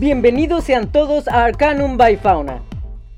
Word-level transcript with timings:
Bienvenidos 0.00 0.64
sean 0.64 0.90
todos 0.90 1.28
a 1.28 1.44
Arcanum 1.44 1.96
by 1.96 2.16
Fauna. 2.16 2.62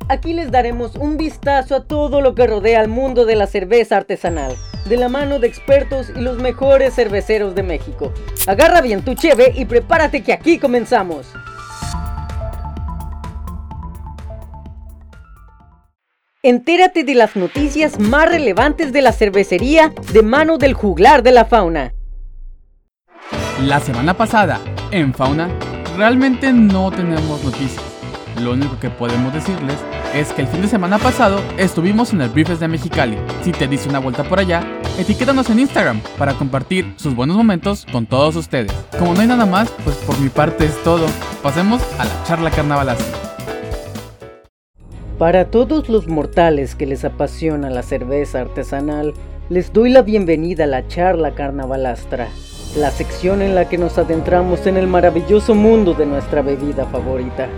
Aquí 0.09 0.35
les 0.35 0.51
daremos 0.51 0.97
un 0.97 1.17
vistazo 1.17 1.77
a 1.77 1.85
todo 1.85 2.21
lo 2.21 2.35
que 2.35 2.47
rodea 2.47 2.81
al 2.81 2.89
mundo 2.89 3.25
de 3.25 3.37
la 3.37 3.47
cerveza 3.47 3.97
artesanal, 3.97 4.55
de 4.87 4.97
la 4.97 5.09
mano 5.09 5.39
de 5.39 5.47
expertos 5.47 6.11
y 6.15 6.21
los 6.21 6.39
mejores 6.39 6.95
cerveceros 6.95 7.55
de 7.55 7.63
México. 7.63 8.13
Agarra 8.47 8.83
bien 8.83 9.03
tu 9.03 9.15
cheve 9.15 9.53
y 9.55 9.65
prepárate 9.65 10.23
que 10.23 10.33
aquí 10.33 10.59
comenzamos. 10.59 11.33
Entérate 16.43 17.05
de 17.05 17.15
las 17.15 17.37
noticias 17.37 17.99
más 17.99 18.29
relevantes 18.29 18.93
de 18.93 19.01
la 19.01 19.13
cervecería 19.13 19.95
de 20.13 20.23
mano 20.23 20.59
del 20.59 20.75
juglar 20.75 21.23
de 21.23 21.33
la 21.33 21.47
fauna. 21.47 21.95
La 23.63 23.81
semana 23.81 24.15
pasada, 24.15 24.61
en 24.91 25.15
Fauna, 25.15 25.49
realmente 25.97 26.53
no 26.53 26.91
tenemos 26.91 27.43
noticias. 27.45 27.83
Lo 28.43 28.53
único 28.53 28.79
que 28.81 28.91
podemos 28.91 29.33
decirles 29.33 29.77
es 30.13 30.33
que 30.33 30.43
el 30.43 30.49
fin 30.49 30.63
de 30.63 30.69
semana 30.69 30.99
pasado 30.99 31.41
estuvimos 31.57 32.13
en 32.13 32.21
el 32.21 32.31
Briefes 32.31 32.61
de 32.61 32.69
Mexicali. 32.69 33.17
Si 33.43 33.53
te 33.53 33.69
dice 33.69 33.89
una 33.89 34.01
vuelta 34.01 34.25
por 34.25 34.41
allá, 34.41 34.63
etiquétanos 34.99 35.49
en 35.51 35.61
Instagram 35.61 36.01
para 36.19 36.35
compartir 36.35 36.95
sus 36.97 37.15
buenos 37.15 37.37
momentos 37.37 37.87
con 37.93 38.07
todos 38.07 38.35
ustedes. 38.37 38.73
Como 38.99 39.15
no 39.15 39.21
hay 39.21 39.29
nada 39.29 39.47
más, 39.47 39.71
pues 39.85 39.97
por 39.99 40.19
mi 40.21 40.29
parte 40.29 40.67
es 40.67 40.83
todo. 40.83 41.07
Pasemos 41.43 41.81
a 41.99 42.05
la 42.05 42.25
charla 42.25 42.51
carnavalesca. 42.51 43.05
Para 45.19 45.45
todos 45.51 45.89
los 45.89 46.09
mortales 46.09 46.75
que 46.75 46.87
les 46.87 47.05
apasiona 47.05 47.71
la 47.71 47.83
cerveza 47.83 48.41
artesanal, 48.41 49.15
les 49.49 49.73
doy 49.73 49.91
la 49.91 50.03
bienvenida 50.03 50.65
a 50.65 50.67
la 50.67 50.89
charla 50.89 51.35
carnavalastra, 51.35 52.29
la 52.77 52.91
sección 52.91 53.41
en 53.41 53.55
la 53.55 53.69
que 53.69 53.79
nos 53.79 53.99
adentramos 53.99 54.67
en 54.67 54.77
el 54.77 54.89
maravilloso 54.89 55.55
mundo 55.55 55.95
de 55.95 56.07
nuestra 56.07 56.43
bebida 56.43 56.87
favorita. 56.87 57.49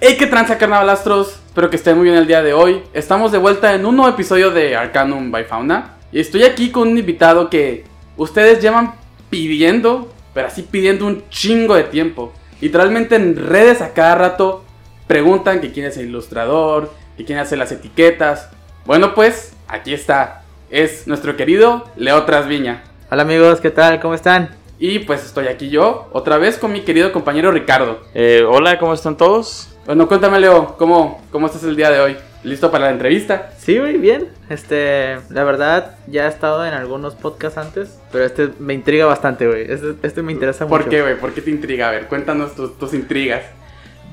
Hey, 0.00 0.16
qué 0.18 0.26
tranza 0.26 0.58
carnavalastros, 0.58 1.40
espero 1.46 1.70
que 1.70 1.76
estén 1.76 1.96
muy 1.96 2.04
bien 2.04 2.16
el 2.16 2.26
día 2.26 2.42
de 2.42 2.52
hoy. 2.52 2.82
Estamos 2.92 3.30
de 3.30 3.38
vuelta 3.38 3.74
en 3.74 3.86
un 3.86 3.96
nuevo 3.96 4.10
episodio 4.10 4.50
de 4.50 4.74
Arcanum 4.74 5.30
by 5.30 5.44
Fauna 5.44 5.98
y 6.10 6.18
estoy 6.18 6.42
aquí 6.42 6.70
con 6.70 6.88
un 6.88 6.98
invitado 6.98 7.48
que 7.48 7.84
ustedes 8.16 8.60
llevan 8.60 8.94
pidiendo, 9.28 10.12
pero 10.34 10.48
así 10.48 10.62
pidiendo 10.62 11.06
un 11.06 11.28
chingo 11.28 11.74
de 11.74 11.84
tiempo. 11.84 12.32
Literalmente 12.60 13.14
en 13.14 13.36
redes 13.36 13.82
a 13.82 13.92
cada 13.92 14.16
rato 14.16 14.64
preguntan 15.06 15.60
que 15.60 15.70
quién 15.70 15.86
es 15.86 15.96
el 15.96 16.06
ilustrador, 16.06 16.92
que 17.16 17.24
quién 17.24 17.38
hace 17.38 17.56
las 17.56 17.70
etiquetas. 17.70 18.50
Bueno, 18.90 19.14
pues 19.14 19.52
aquí 19.68 19.94
está. 19.94 20.42
Es 20.68 21.06
nuestro 21.06 21.36
querido 21.36 21.84
Leo 21.94 22.24
Trasviña. 22.24 22.82
Hola 23.08 23.22
amigos, 23.22 23.60
¿qué 23.60 23.70
tal? 23.70 24.00
¿Cómo 24.00 24.14
están? 24.14 24.50
Y 24.80 24.98
pues 24.98 25.24
estoy 25.24 25.46
aquí 25.46 25.70
yo, 25.70 26.08
otra 26.10 26.38
vez 26.38 26.58
con 26.58 26.72
mi 26.72 26.80
querido 26.80 27.12
compañero 27.12 27.52
Ricardo. 27.52 28.00
Eh, 28.14 28.44
hola, 28.44 28.80
¿cómo 28.80 28.92
están 28.92 29.16
todos? 29.16 29.68
Bueno, 29.86 30.08
cuéntame 30.08 30.40
Leo, 30.40 30.74
¿cómo, 30.76 31.22
¿cómo 31.30 31.46
estás 31.46 31.62
el 31.62 31.76
día 31.76 31.88
de 31.92 32.00
hoy? 32.00 32.16
¿Listo 32.42 32.72
para 32.72 32.86
la 32.86 32.90
entrevista? 32.90 33.52
Sí, 33.58 33.78
muy 33.78 33.96
bien. 33.96 34.26
Este, 34.48 35.18
la 35.28 35.44
verdad, 35.44 35.96
ya 36.08 36.26
he 36.26 36.28
estado 36.28 36.66
en 36.66 36.74
algunos 36.74 37.14
podcasts 37.14 37.58
antes, 37.58 37.96
pero 38.10 38.24
este 38.24 38.48
me 38.58 38.74
intriga 38.74 39.06
bastante, 39.06 39.46
güey. 39.46 39.70
Este, 39.70 39.94
este 40.02 40.20
me 40.20 40.32
interesa 40.32 40.64
mucho. 40.64 40.76
¿Por 40.76 40.88
qué, 40.88 41.00
güey? 41.00 41.16
¿Por 41.16 41.32
qué 41.32 41.42
te 41.42 41.50
intriga? 41.50 41.90
A 41.90 41.92
ver, 41.92 42.08
cuéntanos 42.08 42.56
tus, 42.56 42.76
tus 42.76 42.92
intrigas. 42.92 43.42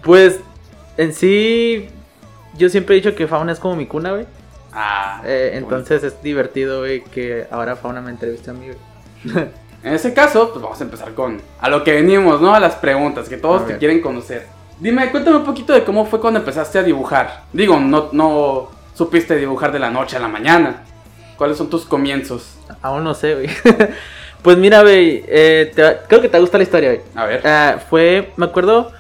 Pues, 0.04 0.40
en 0.98 1.16
sí, 1.16 1.90
yo 2.56 2.70
siempre 2.70 2.96
he 2.96 3.00
dicho 3.00 3.16
que 3.16 3.26
Fauna 3.26 3.54
es 3.54 3.60
como 3.60 3.76
mi 3.76 3.88
cuna, 3.88 4.12
güey. 4.12 4.28
Ah, 4.74 5.22
Eh, 5.26 5.52
entonces 5.54 6.04
es 6.04 6.22
divertido, 6.22 6.80
güey, 6.80 7.04
que 7.04 7.48
ahora 7.52 7.76
Fauna 7.76 8.02
me 8.02 8.12
entreviste 8.12 8.50
a 8.52 8.54
mí, 8.54 8.68
güey. 8.68 9.48
En 9.84 9.94
ese 9.94 10.14
caso, 10.14 10.50
pues 10.52 10.62
vamos 10.62 10.82
a 10.82 10.84
empezar 10.84 11.14
con 11.14 11.40
a 11.62 11.70
lo 11.70 11.84
que 11.84 11.94
venimos, 11.94 12.42
¿no? 12.42 12.54
A 12.54 12.60
las 12.60 12.76
preguntas 12.76 13.30
que 13.30 13.38
todos 13.38 13.68
te 13.68 13.78
quieren 13.78 14.02
conocer. 14.02 14.48
Dime, 14.80 15.10
cuéntame 15.12 15.38
un 15.38 15.46
poquito 15.46 15.72
de 15.72 15.84
cómo 15.84 16.06
fue 16.06 16.20
cuando 16.20 16.40
empezaste 16.40 16.80
a 16.80 16.84
dibujar. 16.84 17.44
Digo, 17.54 17.80
no, 17.80 18.10
no 18.12 18.70
supiste 18.96 19.36
dibujar 19.38 19.72
de 19.72 19.80
la 19.80 19.90
noche 19.90 20.18
a 20.18 20.20
la 20.20 20.28
mañana. 20.28 20.84
¿Cuáles 21.38 21.58
son 21.58 21.70
tus 21.70 21.86
comienzos? 21.86 22.58
Aún 22.82 23.04
no 23.04 23.14
sé, 23.14 23.36
güey. 23.36 23.50
pues 24.42 24.58
mira, 24.58 24.82
güey, 24.82 25.24
eh, 25.28 25.72
creo 26.08 26.22
que 26.22 26.30
te 26.30 26.40
gusta 26.40 26.58
la 26.58 26.64
historia, 26.64 26.90
güey. 26.90 27.02
A 27.16 27.26
ver. 27.26 27.48
Ah, 27.48 27.78
fue, 27.90 28.34
me 28.36 28.48
acuerdo 28.48 28.92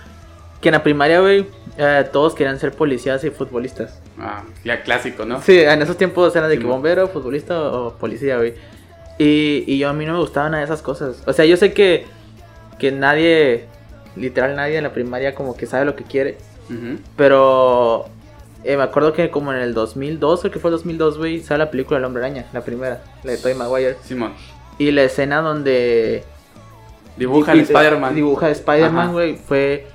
que 0.62 0.70
en 0.70 0.74
la 0.74 0.84
primaria, 0.84 1.20
güey, 1.20 1.48
eh, 1.78 2.08
todos 2.14 2.34
querían 2.36 2.60
ser 2.60 2.72
policías 2.72 3.24
y 3.24 3.32
futbolistas. 3.32 4.00
Ah, 4.20 4.44
ya 4.64 4.82
clásico, 4.84 5.26
¿no? 5.26 5.42
Sí, 5.42 5.60
en 5.60 5.82
esos 5.82 5.98
tiempos 5.98 6.36
eran 6.36 6.50
de 6.50 6.56
Sí, 6.56 6.62
que 6.62 6.68
bombero, 6.68 7.08
futbolista 7.08 7.62
o 7.62 7.94
policía, 7.94 8.38
güey. 8.38 8.56
Y, 9.20 9.64
y 9.68 9.78
yo 9.78 9.90
a 9.90 9.94
mí 9.94 10.06
no 10.06 10.14
me 10.14 10.20
gustaban 10.20 10.52
nada 10.52 10.62
de 10.62 10.66
esas 10.66 10.82
cosas. 10.82 11.22
O 11.28 11.34
sea, 11.34 11.46
yo 11.46 11.56
sé 11.58 11.74
que, 11.74 12.06
que 12.80 12.92
nadie, 12.92 13.66
literal 14.16 14.56
nadie 14.56 14.78
en 14.78 14.84
la 14.84 14.94
primaria 14.94 15.36
como 15.36 15.56
que 15.56 15.66
sabe 15.68 15.86
lo 15.86 15.96
que 15.96 16.04
quiere. 16.04 16.38
Ujú. 16.70 17.00
Pero 17.16 18.06
eh, 18.64 18.76
me 18.78 18.84
acuerdo 18.84 19.14
que 19.14 19.30
como 19.30 19.54
en 19.54 19.60
el 19.60 19.74
2002, 19.74 20.40
creo 20.42 20.52
que 20.52 20.60
fue 20.60 20.70
el 20.70 20.78
2002, 20.78 21.18
güey, 21.18 21.42
sale 21.42 21.60
la 21.66 21.72
película 21.72 22.00
El 22.00 22.06
Hombre 22.06 22.24
Araña, 22.26 22.46
la 22.54 22.62
primera, 22.62 23.02
la 23.24 23.32
de 23.32 23.38
Tobey 23.38 23.56
Maguire. 23.56 23.98
Simón. 24.04 24.34
Y 24.80 24.92
la 24.92 25.04
escena 25.04 25.42
donde... 25.42 26.24
Dibuja 27.18 27.56
y- 27.56 27.60
Spider-Man. 27.62 28.14
Dibuja. 28.16 28.50
Spider-Man, 28.52 29.12
güey, 29.14 29.36
fue 29.38 29.88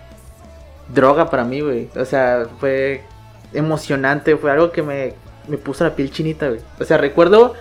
droga 0.92 1.30
para 1.30 1.44
mí, 1.44 1.60
güey. 1.60 1.88
O 1.96 2.04
sea, 2.04 2.46
fue 2.58 3.02
emocionante, 3.54 4.36
fue 4.36 4.50
algo 4.50 4.72
que 4.72 4.82
me, 4.82 5.14
me 5.48 5.58
puso 5.58 5.84
la 5.84 5.94
piel 5.94 6.10
chinita, 6.10 6.48
güey. 6.48 6.60
O 6.80 6.84
sea, 6.84 6.98
recuerdo 6.98 7.54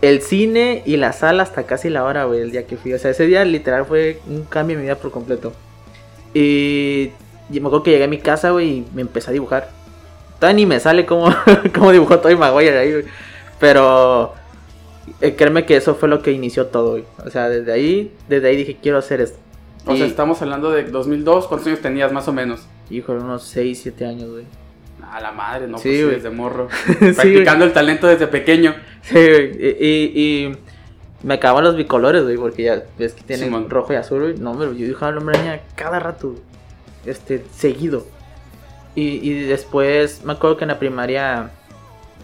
el 0.00 0.22
cine 0.22 0.82
y 0.86 0.96
la 0.96 1.12
sala 1.12 1.42
hasta 1.42 1.64
casi 1.64 1.90
la 1.90 2.04
hora, 2.04 2.24
güey, 2.24 2.40
el 2.40 2.50
día 2.50 2.66
que 2.66 2.76
fui. 2.76 2.92
O 2.92 2.98
sea, 2.98 3.10
ese 3.10 3.26
día 3.26 3.44
literal 3.44 3.84
fue 3.84 4.20
un 4.28 4.44
cambio 4.44 4.74
en 4.74 4.80
mi 4.80 4.86
vida 4.86 4.96
por 4.96 5.10
completo. 5.10 5.52
Y, 6.34 7.10
y 7.50 7.60
me 7.60 7.66
acuerdo 7.66 7.82
que 7.82 7.90
llegué 7.90 8.04
a 8.04 8.08
mi 8.08 8.18
casa, 8.18 8.50
güey, 8.50 8.68
y 8.68 8.86
me 8.94 9.02
empecé 9.02 9.30
a 9.30 9.32
dibujar. 9.32 9.70
Todavía 10.38 10.56
ni 10.56 10.66
me 10.66 10.78
sale 10.78 11.04
cómo, 11.04 11.34
cómo 11.74 11.90
dibujó 11.92 12.18
Tobey 12.18 12.36
Maguire 12.36 12.78
ahí, 12.78 12.92
güey. 12.92 13.04
Pero 13.58 14.34
eh, 15.20 15.34
créeme 15.34 15.66
que 15.66 15.76
eso 15.76 15.96
fue 15.96 16.08
lo 16.08 16.22
que 16.22 16.30
inició 16.30 16.66
todo, 16.66 16.90
güey. 16.92 17.04
O 17.24 17.30
sea, 17.30 17.48
desde 17.48 17.72
ahí, 17.72 18.12
desde 18.28 18.48
ahí 18.48 18.56
dije, 18.56 18.76
quiero 18.80 18.98
hacer 18.98 19.20
esto. 19.20 19.38
O 19.86 19.96
sea, 19.96 20.06
estamos 20.06 20.40
hablando 20.42 20.70
de 20.70 20.84
2002. 20.84 21.46
¿Cuántos 21.48 21.66
años 21.66 21.80
tenías 21.80 22.12
más 22.12 22.28
o 22.28 22.32
menos? 22.32 22.66
Hijo, 22.90 23.12
unos 23.12 23.44
6, 23.44 23.80
7 23.82 24.04
años, 24.04 24.30
güey. 24.30 24.44
A 25.10 25.20
la 25.20 25.32
madre, 25.32 25.66
no, 25.66 25.78
Sí, 25.78 26.00
pues 26.02 26.22
desde 26.22 26.30
morro. 26.30 26.68
Sí, 26.86 27.12
Practicando 27.12 27.64
el 27.64 27.72
talento 27.72 28.06
desde 28.06 28.26
pequeño. 28.26 28.74
Sí. 29.02 29.18
Y, 29.18 29.86
y, 29.86 30.12
y 30.14 30.56
me 31.22 31.34
acaban 31.34 31.64
los 31.64 31.76
bicolores, 31.76 32.22
güey, 32.24 32.36
porque 32.36 32.64
ya 32.64 32.82
ves 32.98 33.14
que 33.14 33.22
tienen 33.22 33.68
rojo 33.68 33.92
y 33.92 33.96
azul, 33.96 34.20
güey. 34.20 34.34
No, 34.38 34.56
pero 34.58 34.72
yo 34.72 34.86
dibujaba 34.86 35.12
el 35.12 35.18
hombre 35.18 35.38
araña 35.38 35.60
cada 35.74 35.98
rato. 35.98 36.34
Este, 37.06 37.44
seguido. 37.54 38.06
Y, 38.94 39.20
y 39.28 39.44
después 39.44 40.24
me 40.24 40.32
acuerdo 40.32 40.56
que 40.56 40.64
en 40.64 40.68
la 40.68 40.78
primaria. 40.78 41.50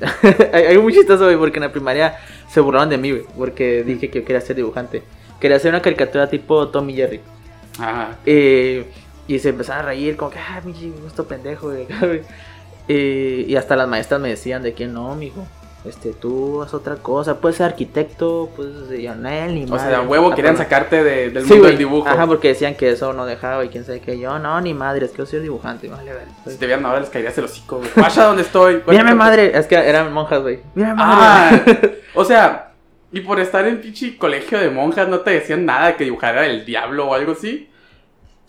hay, 0.53 0.65
hay 0.65 0.78
muy 0.78 0.93
chistoso, 0.93 1.25
güey, 1.25 1.37
porque 1.37 1.59
en 1.59 1.65
la 1.65 1.73
primaria 1.73 2.17
se 2.49 2.61
burlaron 2.61 2.91
de 2.91 2.99
mí, 2.99 3.11
güey, 3.11 3.25
porque 3.37 3.83
dije 3.84 4.11
que 4.11 4.21
yo 4.21 4.25
quería 4.25 4.41
ser 4.41 4.56
dibujante. 4.56 5.03
Quería 5.41 5.56
hacer 5.56 5.71
una 5.71 5.83
caricatura 5.83 6.28
tipo 6.28 6.69
Tom 6.69 6.89
y 6.91 6.94
Jerry. 6.94 7.21
Ajá. 7.78 8.17
Eh, 8.27 8.87
y 9.27 9.39
se 9.39 9.50
empezaron 9.50 9.84
a 9.84 9.89
reír, 9.89 10.17
como 10.17 10.31
que, 10.31 10.39
ah, 10.39 10.61
mi 10.65 10.73
gusto 11.03 11.27
pendejo, 11.27 11.71
güey. 11.71 11.87
Eh, 12.89 13.45
y 13.49 13.56
hasta 13.56 13.77
las 13.77 13.89
maestras 13.89 14.21
me 14.21 14.28
decían 14.28 14.62
de 14.62 14.75
que 14.75 14.87
no, 14.87 15.15
mijo. 15.15 15.47
Este, 15.87 16.15
tú 16.15 16.62
haz 16.62 16.72
otra 16.72 16.97
cosa, 16.97 17.41
puedes 17.41 17.59
ser 17.59 17.67
arquitecto, 17.67 18.49
pues 18.56 18.89
de 18.89 19.03
yo, 19.03 19.15
no, 19.15 19.28
ni 19.49 19.65
O 19.65 19.69
madre". 19.69 19.91
sea, 19.91 20.00
huevo 20.00 20.34
querían 20.34 20.56
sacarte 20.56 21.05
de- 21.05 21.28
del 21.31 21.44
Sí, 21.44 21.53
mundo 21.53 21.67
del 21.69 21.77
dibujo. 21.77 22.09
Ajá, 22.09 22.27
porque 22.27 22.49
decían 22.49 22.75
que 22.75 22.89
eso 22.91 23.12
no 23.12 23.27
dejaba 23.27 23.62
y 23.67 23.69
quién 23.69 23.84
sabe 23.84 24.00
que 24.00 24.19
yo, 24.19 24.39
no, 24.39 24.59
ni 24.62 24.73
madre, 24.73 25.05
es 25.05 25.12
que 25.12 25.19
yo 25.19 25.27
soy 25.27 25.41
dibujante, 25.41 25.89
vale, 25.89 26.15
vale. 26.15 26.27
Si 26.47 26.56
te 26.56 26.65
vieran 26.65 26.87
ahora 26.87 27.00
les 27.00 27.11
caerías 27.11 27.37
el 27.37 27.44
hocico, 27.44 27.77
güey. 27.78 27.91
Vaya 27.97 28.25
donde 28.25 28.43
estoy. 28.43 28.83
Mírame, 28.87 29.15
madre, 29.15 29.53
es 29.59 29.67
que 29.67 29.75
eran 29.75 30.11
monjas, 30.11 30.41
güey. 30.41 30.61
Mírame, 30.75 31.03
Ah, 31.05 31.50
madre. 31.67 32.00
o 32.15 32.25
sea, 32.25 32.73
y 33.12 33.21
por 33.21 33.39
estar 33.39 33.67
en 33.69 33.78
pinche 33.83 34.17
colegio 34.17 34.58
de 34.58 34.70
monjas 34.70 35.06
no 35.06 35.20
te 35.20 35.32
decían 35.32 35.67
nada 35.67 35.99
que 35.99 36.05
dibujara 36.05 36.47
el 36.47 36.64
diablo 36.64 37.08
o 37.08 37.14
algo 37.14 37.32
así. 37.32 37.69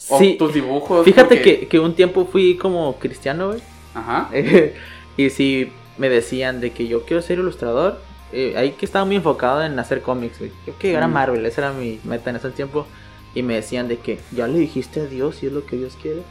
O 0.10 0.18
sí, 0.20 0.36
tus 0.40 0.54
dibujos. 0.54 1.04
fíjate 1.04 1.36
porque- 1.36 1.60
que, 1.62 1.68
que 1.68 1.80
un 1.82 1.94
tiempo 1.96 2.26
fui 2.26 2.56
como 2.56 2.96
cristiano, 2.98 3.50
güey. 3.50 3.60
Ajá. 3.96 4.30
y 5.18 5.30
si 5.32 5.72
me 5.98 6.10
decían 6.10 6.62
de 6.62 6.72
que 6.72 6.88
yo 6.88 7.04
quiero 7.06 7.22
ser 7.24 7.40
ilustrador, 7.40 8.00
eh, 8.34 8.54
ahí 8.58 8.72
que 8.74 8.86
estaba 8.86 9.06
muy 9.06 9.16
enfocado 9.16 9.64
en 9.64 9.80
hacer 9.80 10.02
cómics, 10.02 10.38
güey. 10.40 10.52
Yo 10.68 10.74
quería 10.78 10.92
llegar 10.98 11.04
a 11.04 11.08
Mm. 11.08 11.14
Marvel, 11.14 11.46
esa 11.46 11.62
era 11.62 11.72
mi 11.74 12.00
meta 12.04 12.30
en 12.30 12.36
ese 12.36 12.50
tiempo. 12.52 12.86
Y 13.34 13.44
me 13.44 13.56
decían 13.56 13.88
de 13.88 13.98
que 13.98 14.20
ya 14.32 14.48
le 14.48 14.60
dijiste 14.60 15.02
a 15.02 15.06
Dios 15.06 15.36
si 15.38 15.48
es 15.48 15.52
lo 15.54 15.66
que 15.66 15.76
Dios 15.78 15.98
quiere. 16.02 16.22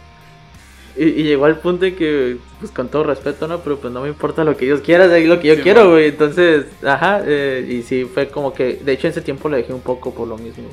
Y, 0.96 1.04
y 1.06 1.22
llegó 1.24 1.44
al 1.46 1.58
punto 1.58 1.84
en 1.86 1.96
que, 1.96 2.36
pues 2.60 2.70
con 2.70 2.88
todo 2.88 3.02
respeto, 3.04 3.48
¿no? 3.48 3.58
Pero 3.60 3.78
pues 3.78 3.92
no 3.92 4.00
me 4.02 4.08
importa 4.08 4.44
lo 4.44 4.56
que 4.56 4.64
Dios 4.66 4.80
quiera, 4.80 5.04
es 5.16 5.26
lo 5.26 5.40
que 5.40 5.48
yo 5.48 5.54
Sí, 5.56 5.62
quiero, 5.62 5.90
güey. 5.90 6.08
Entonces, 6.08 6.66
ajá, 6.86 7.20
eh, 7.26 7.66
y 7.68 7.82
sí, 7.82 8.04
fue 8.04 8.28
como 8.28 8.54
que, 8.54 8.76
de 8.76 8.92
hecho 8.92 9.06
en 9.08 9.10
ese 9.10 9.20
tiempo 9.20 9.48
lo 9.48 9.56
dejé 9.56 9.72
un 9.72 9.80
poco 9.80 10.14
por 10.14 10.28
lo 10.28 10.38
mismo. 10.38 10.64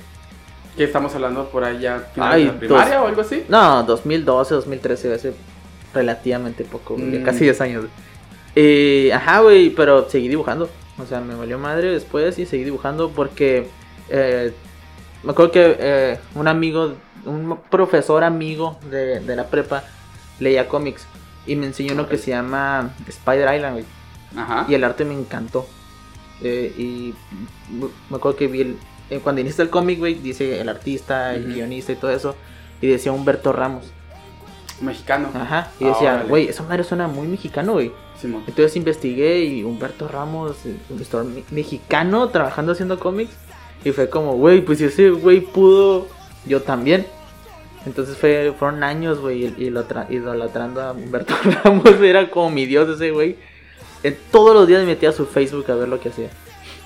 ¿Qué 0.78 0.84
estamos 0.86 1.14
hablando 1.16 1.50
por 1.50 1.64
allá? 1.64 2.00
¿Finales 2.14 2.36
Ay, 2.36 2.46
de 2.46 2.52
primaria 2.52 2.96
dos- 2.98 3.04
o 3.04 3.08
algo 3.08 3.22
así? 3.22 3.44
No, 3.50 3.84
2012, 3.84 4.54
2013, 4.56 5.14
hace 5.14 5.34
relativamente 5.94 6.64
poco, 6.64 6.96
güey, 6.96 7.20
Mm. 7.20 7.24
casi 7.24 7.44
10 7.46 7.62
años. 7.62 7.86
Eh, 8.56 9.12
ajá, 9.14 9.40
güey, 9.42 9.70
pero 9.70 10.10
seguí 10.10 10.28
dibujando. 10.28 10.70
O 10.98 11.06
sea, 11.06 11.22
me 11.22 11.36
valió 11.36 11.58
madre 11.58 11.90
después 11.92 12.38
y 12.38 12.46
seguí 12.46 12.64
dibujando 12.64 13.10
porque 13.12 13.68
eh, 14.10 14.54
me 15.24 15.32
acuerdo 15.32 15.52
que 15.52 15.78
eh, 15.80 16.20
un 16.36 16.48
amigo, 16.48 16.94
un 17.26 17.58
profesor 17.70 18.24
amigo 18.24 18.78
de, 18.90 19.20
de 19.22 19.36
la 19.36 19.48
prepa 19.48 19.84
leía 20.40 20.68
cómics 20.68 21.08
y 21.48 21.56
me 21.56 21.66
enseñó 21.68 21.94
uno 21.94 22.08
que 22.10 22.18
se 22.18 22.32
llama 22.32 22.94
Spider 23.08 23.56
Island, 23.56 23.74
güey. 23.74 23.86
Ajá. 24.36 24.66
Y 24.68 24.74
el 24.76 24.84
arte 24.84 25.06
me 25.06 25.14
encantó. 25.14 25.66
Eh, 26.44 26.74
y 26.78 27.14
me 28.10 28.18
acuerdo 28.18 28.38
que 28.38 28.48
vi 28.48 28.62
el, 28.62 28.78
cuando 29.22 29.42
inicia 29.42 29.62
el 29.64 29.70
cómic, 29.70 30.00
güey, 30.00 30.16
dice 30.16 30.60
el 30.60 30.70
artista, 30.70 31.34
el 31.36 31.54
guionista 31.54 31.92
y 31.92 31.96
todo 31.96 32.12
eso. 32.12 32.36
Y 32.82 32.88
decía 32.88 33.12
Humberto 33.12 33.54
Ramos. 33.54 33.92
Mexicano. 34.82 35.30
Ajá. 35.34 35.72
Y 35.80 35.86
Ah, 35.86 35.88
decía, 35.90 36.14
órale. 36.16 36.30
güey, 36.30 36.48
esa 36.50 36.64
madre 36.64 36.84
suena 36.84 37.08
muy 37.08 37.28
mexicano, 37.28 37.74
güey. 37.74 37.92
Simón. 38.20 38.44
Entonces 38.48 38.76
investigué 38.76 39.44
y 39.46 39.64
Humberto 39.64 40.08
Ramos, 40.08 40.58
un 40.90 41.34
me- 41.36 41.44
mexicano 41.52 42.30
trabajando 42.30 42.72
haciendo 42.74 43.00
cómics. 43.00 43.32
Y 43.84 43.92
fue 43.92 44.10
como, 44.10 44.34
güey, 44.34 44.62
pues 44.62 44.78
si 44.78 44.86
ese 44.86 45.10
güey 45.10 45.42
pudo, 45.42 46.08
yo 46.46 46.62
también. 46.62 47.06
Entonces 47.86 48.16
fue, 48.16 48.54
fueron 48.60 48.84
años, 48.84 49.20
güey, 49.20 49.54
y- 49.58 49.70
lo 49.72 49.88
tra- 49.88 50.06
idolatrando 50.10 50.82
a 50.82 50.92
Humberto 50.92 51.34
Ramos. 51.64 51.86
Era 52.02 52.30
como 52.30 52.50
mi 52.52 52.66
dios 52.66 52.88
ese 52.90 53.12
güey. 53.12 53.38
Todos 54.32 54.54
los 54.56 54.68
días 54.68 54.82
me 54.82 54.88
metía 54.88 55.10
a 55.10 55.14
su 55.14 55.26
Facebook 55.26 55.70
a 55.72 55.76
ver 55.76 55.88
lo 55.88 56.00
que 56.00 56.10
hacía. 56.10 56.30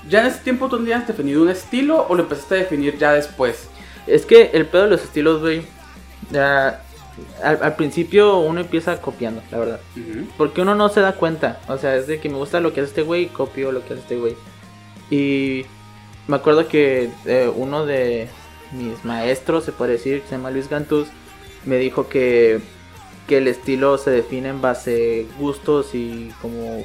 ¿Ya 0.08 0.20
en 0.20 0.26
ese 0.28 0.38
tiempo 0.40 0.68
tú 0.68 0.76
tenías 0.78 1.06
definido 1.06 1.42
un 1.42 1.48
estilo 1.50 2.06
o 2.08 2.14
lo 2.14 2.22
empezaste 2.22 2.54
a 2.54 2.58
definir 2.58 2.96
ya 2.96 3.12
después? 3.12 3.68
Es 4.06 4.24
que 4.24 4.50
el 4.54 4.66
pedo 4.66 4.84
de 4.84 4.90
los 4.90 5.02
estilos, 5.02 5.40
güey, 5.40 5.62
al, 7.42 7.58
al 7.62 7.76
principio 7.76 8.38
uno 8.38 8.60
empieza 8.60 9.00
copiando, 9.00 9.42
la 9.50 9.58
verdad. 9.58 9.80
Porque 10.36 10.62
uno 10.62 10.74
no 10.74 10.88
se 10.88 11.00
da 11.00 11.12
cuenta. 11.12 11.60
O 11.68 11.78
sea, 11.78 11.96
es 11.96 12.06
de 12.06 12.20
que 12.20 12.28
me 12.28 12.36
gusta 12.36 12.60
lo 12.60 12.72
que 12.72 12.80
hace 12.80 12.90
este 12.90 13.02
güey, 13.02 13.26
copio 13.26 13.72
lo 13.72 13.80
que 13.84 13.94
hace 13.94 14.02
este 14.02 14.16
güey. 14.18 14.36
Y 15.10 15.64
me 16.26 16.36
acuerdo 16.36 16.68
que 16.68 17.10
eh, 17.24 17.50
uno 17.54 17.86
de 17.86 18.28
mis 18.72 19.04
maestros, 19.04 19.64
se 19.64 19.72
puede 19.72 19.92
decir, 19.92 20.22
se 20.28 20.36
llama 20.36 20.50
Luis 20.50 20.68
Gantuz, 20.68 21.08
me 21.64 21.76
dijo 21.76 22.08
que, 22.08 22.60
que 23.26 23.38
el 23.38 23.48
estilo 23.48 23.98
se 23.98 24.10
define 24.10 24.48
en 24.48 24.60
base 24.60 25.26
gustos 25.38 25.94
y 25.94 26.32
como... 26.42 26.84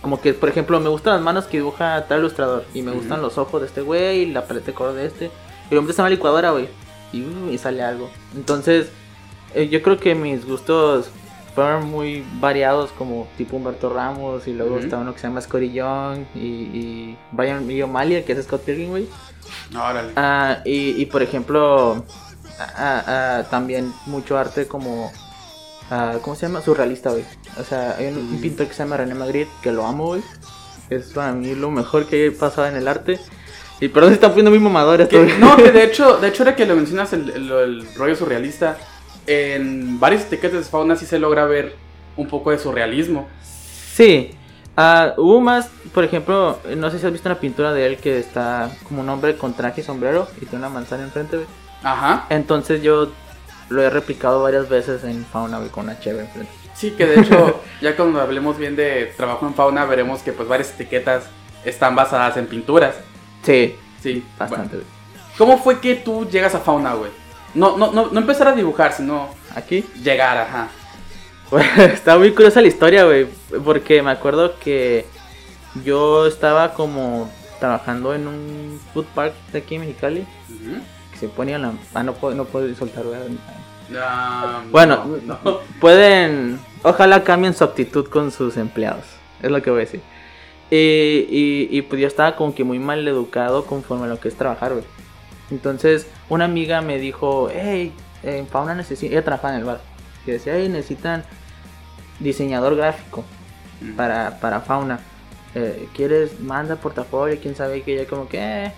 Como 0.00 0.20
que, 0.20 0.32
por 0.32 0.48
ejemplo, 0.48 0.78
me 0.78 0.88
gustan 0.88 1.14
las 1.14 1.22
manos 1.22 1.46
que 1.46 1.56
dibuja 1.56 2.06
tal 2.06 2.20
ilustrador. 2.20 2.64
Y 2.72 2.82
me 2.82 2.92
gustan 2.92 3.20
los 3.20 3.36
ojos 3.36 3.60
de 3.60 3.66
este 3.66 3.80
güey, 3.80 4.20
y 4.20 4.26
la 4.26 4.46
paleta 4.46 4.66
de 4.66 4.72
color 4.72 4.94
de 4.94 5.06
este. 5.06 5.28
Y 5.68 5.74
lo 5.74 5.82
metes 5.82 5.98
a 5.98 6.02
una 6.02 6.10
licuadora, 6.10 6.52
güey. 6.52 6.68
Y, 7.12 7.22
uh, 7.22 7.50
y 7.50 7.58
sale 7.58 7.82
algo. 7.82 8.08
Entonces, 8.36 8.92
eh, 9.54 9.68
yo 9.68 9.82
creo 9.82 9.98
que 9.98 10.14
mis 10.14 10.44
gustos 10.46 11.08
fueron 11.54 11.86
muy 11.90 12.24
variados, 12.40 12.90
como 12.96 13.26
tipo 13.36 13.56
Humberto 13.56 13.90
Ramos, 13.92 14.46
y 14.46 14.52
luego 14.52 14.76
Ujú. 14.76 14.84
está 14.84 14.98
uno 14.98 15.12
que 15.12 15.20
se 15.20 15.26
llama 15.26 15.40
Scotty 15.40 15.72
Young, 15.72 16.20
y, 16.34 16.38
y 16.38 17.18
Brian 17.32 17.68
y 17.70 17.82
O'Malley, 17.82 18.22
que 18.24 18.32
es 18.32 18.44
Scott 18.44 18.62
Pilgrim, 18.62 18.90
güey. 18.90 19.08
Órale. 19.74 20.12
Ah, 20.16 20.58
y, 20.64 21.00
y, 21.00 21.06
por 21.06 21.22
ejemplo, 21.22 22.04
ah, 22.60 23.02
ah, 23.06 23.44
también 23.50 23.92
mucho 24.06 24.38
arte 24.38 24.66
como. 24.68 25.10
ah, 25.90 26.16
¿Cómo 26.22 26.36
se 26.36 26.46
llama? 26.46 26.60
Surrealista, 26.60 27.10
güey. 27.10 27.24
O 27.58 27.64
sea, 27.64 27.96
hay 27.98 28.06
un, 28.08 28.18
un 28.18 28.36
Mm. 28.38 28.40
pintor 28.40 28.66
que 28.68 28.74
se 28.74 28.82
llama 28.84 28.96
René 28.98 29.14
Magritte, 29.14 29.50
que 29.62 29.72
lo 29.72 29.84
amo, 29.86 30.06
güey. 30.08 30.22
Es 30.90 31.06
para 31.12 31.32
mí 31.32 31.54
lo 31.54 31.70
mejor 31.70 32.06
que 32.06 32.26
he 32.26 32.30
pasado 32.30 32.66
en 32.68 32.76
el 32.76 32.86
arte. 32.88 33.18
Y 33.80 33.88
perdón, 33.88 34.10
se 34.10 34.14
está 34.14 34.28
poniendo 34.28 34.50
muy 34.50 34.58
mamador 34.60 35.00
esto, 35.00 35.18
no, 35.38 35.56
que 35.56 35.70
de 35.70 35.84
hecho, 35.90 36.16
de 36.18 36.28
hecho 36.28 36.42
ahora 36.42 36.56
que 36.56 36.66
lo 36.66 36.74
mencionas 36.76 37.12
el, 37.12 37.30
el- 37.30 37.50
el 37.52 37.94
rollo 37.94 38.16
surrealista, 38.16 38.76
en 39.28 40.00
varias 40.00 40.22
etiquetas 40.24 40.64
de 40.64 40.70
fauna 40.70 40.96
sí 40.96 41.06
se 41.06 41.18
logra 41.18 41.44
ver 41.44 41.76
un 42.16 42.26
poco 42.28 42.50
de 42.50 42.58
surrealismo. 42.58 43.28
Sí. 43.94 44.30
Ah, 44.76 45.14
hubo 45.16 45.40
más, 45.40 45.68
por 45.92 46.04
ejemplo, 46.04 46.58
no 46.76 46.90
sé 46.90 46.98
si 46.98 47.06
has 47.06 47.12
visto 47.12 47.28
una 47.28 47.40
pintura 47.40 47.72
de 47.72 47.86
él 47.86 47.96
que 47.96 48.18
está 48.18 48.70
como 48.86 49.00
un 49.00 49.08
hombre 49.08 49.36
con 49.36 49.52
traje 49.54 49.80
y 49.80 49.84
sombrero 49.84 50.28
y 50.36 50.46
tiene 50.46 50.58
una 50.58 50.68
manzana 50.68 51.02
enfrente, 51.04 51.36
güey. 51.36 51.48
Ajá. 51.82 52.26
Entonces 52.30 52.82
yo 52.82 53.10
lo 53.68 53.82
he 53.82 53.90
replicado 53.90 54.42
varias 54.42 54.68
veces 54.68 55.02
en 55.04 55.24
fauna, 55.26 55.58
güey, 55.58 55.70
con 55.70 55.84
una 55.84 55.98
cheve 55.98 56.20
enfrente. 56.20 56.52
Sí, 56.74 56.92
que 56.92 57.06
de 57.06 57.20
hecho, 57.20 57.60
ya 57.82 57.96
cuando 57.96 58.20
hablemos 58.20 58.56
bien 58.56 58.76
de 58.76 59.12
trabajo 59.16 59.46
en 59.46 59.54
fauna, 59.54 59.84
veremos 59.84 60.20
que 60.22 60.32
pues 60.32 60.48
varias 60.48 60.70
etiquetas 60.70 61.24
están 61.64 61.96
basadas 61.96 62.36
en 62.36 62.46
pinturas. 62.46 62.94
Sí, 63.42 63.74
Sí, 64.00 64.24
bastante, 64.38 64.76
bueno. 64.76 64.84
güey. 64.84 65.34
¿Cómo 65.36 65.58
fue 65.58 65.80
que 65.80 65.96
tú 65.96 66.28
llegas 66.30 66.54
a 66.54 66.60
fauna, 66.60 66.94
güey? 66.94 67.10
No, 67.54 67.76
no, 67.76 67.92
no, 67.92 68.08
no 68.10 68.20
empezar 68.20 68.48
a 68.48 68.52
dibujar, 68.52 68.92
sino 68.92 69.28
Aquí. 69.54 69.84
llegar, 70.02 70.36
ajá. 70.38 70.68
Está 71.92 72.18
muy 72.18 72.32
curiosa 72.32 72.60
la 72.60 72.68
historia, 72.68 73.04
güey. 73.04 73.26
Porque 73.64 74.02
me 74.02 74.10
acuerdo 74.10 74.58
que 74.58 75.06
yo 75.84 76.26
estaba 76.26 76.74
como 76.74 77.30
trabajando 77.58 78.14
en 78.14 78.28
un 78.28 78.80
food 78.92 79.06
park 79.14 79.34
de 79.52 79.58
aquí 79.58 79.76
en 79.76 79.82
Mexicali. 79.82 80.26
Que 81.12 81.18
se 81.18 81.28
ponía 81.28 81.58
la. 81.58 81.72
Ah, 81.94 82.02
no 82.02 82.14
puedo, 82.14 82.34
no 82.34 82.44
puedo 82.44 82.72
soltar, 82.74 83.04
güey. 83.04 83.18
Bueno, 84.70 85.06
no, 85.24 85.38
no. 85.44 85.60
pueden. 85.80 86.60
Ojalá 86.82 87.24
cambien 87.24 87.54
su 87.54 87.64
actitud 87.64 88.06
con 88.08 88.30
sus 88.30 88.56
empleados. 88.56 89.04
Es 89.42 89.50
lo 89.50 89.62
que 89.62 89.70
voy 89.70 89.80
a 89.80 89.84
decir. 89.84 90.02
Y, 90.70 90.76
y, 90.76 91.68
y, 91.70 91.82
pues 91.82 92.00
yo 92.00 92.06
estaba 92.06 92.36
como 92.36 92.54
que 92.54 92.62
muy 92.62 92.78
mal 92.78 93.06
educado 93.08 93.64
conforme 93.64 94.04
a 94.04 94.08
lo 94.08 94.20
que 94.20 94.28
es 94.28 94.36
trabajar, 94.36 94.72
güey. 94.72 94.84
Entonces, 95.50 96.06
una 96.28 96.44
amiga 96.44 96.80
me 96.82 96.98
dijo, 96.98 97.48
hey, 97.52 97.92
en 98.22 98.46
Fauna 98.46 98.74
necesita. 98.74 99.12
Ella 99.12 99.24
trabajaba 99.24 99.54
en 99.54 99.60
el 99.60 99.64
bar. 99.66 99.80
Y 100.26 100.30
decía, 100.32 100.54
hey, 100.56 100.68
necesitan 100.68 101.24
diseñador 102.20 102.76
gráfico 102.76 103.24
para, 103.96 104.38
para 104.40 104.60
Fauna. 104.60 105.00
Eh, 105.54 105.88
¿Quieres? 105.94 106.40
Manda 106.40 106.76
portafolio, 106.76 107.38
quién 107.40 107.54
sabe. 107.54 107.82
Que 107.82 107.94
ella, 107.94 108.08
como 108.08 108.28
que, 108.28 108.38
eh, 108.66 108.72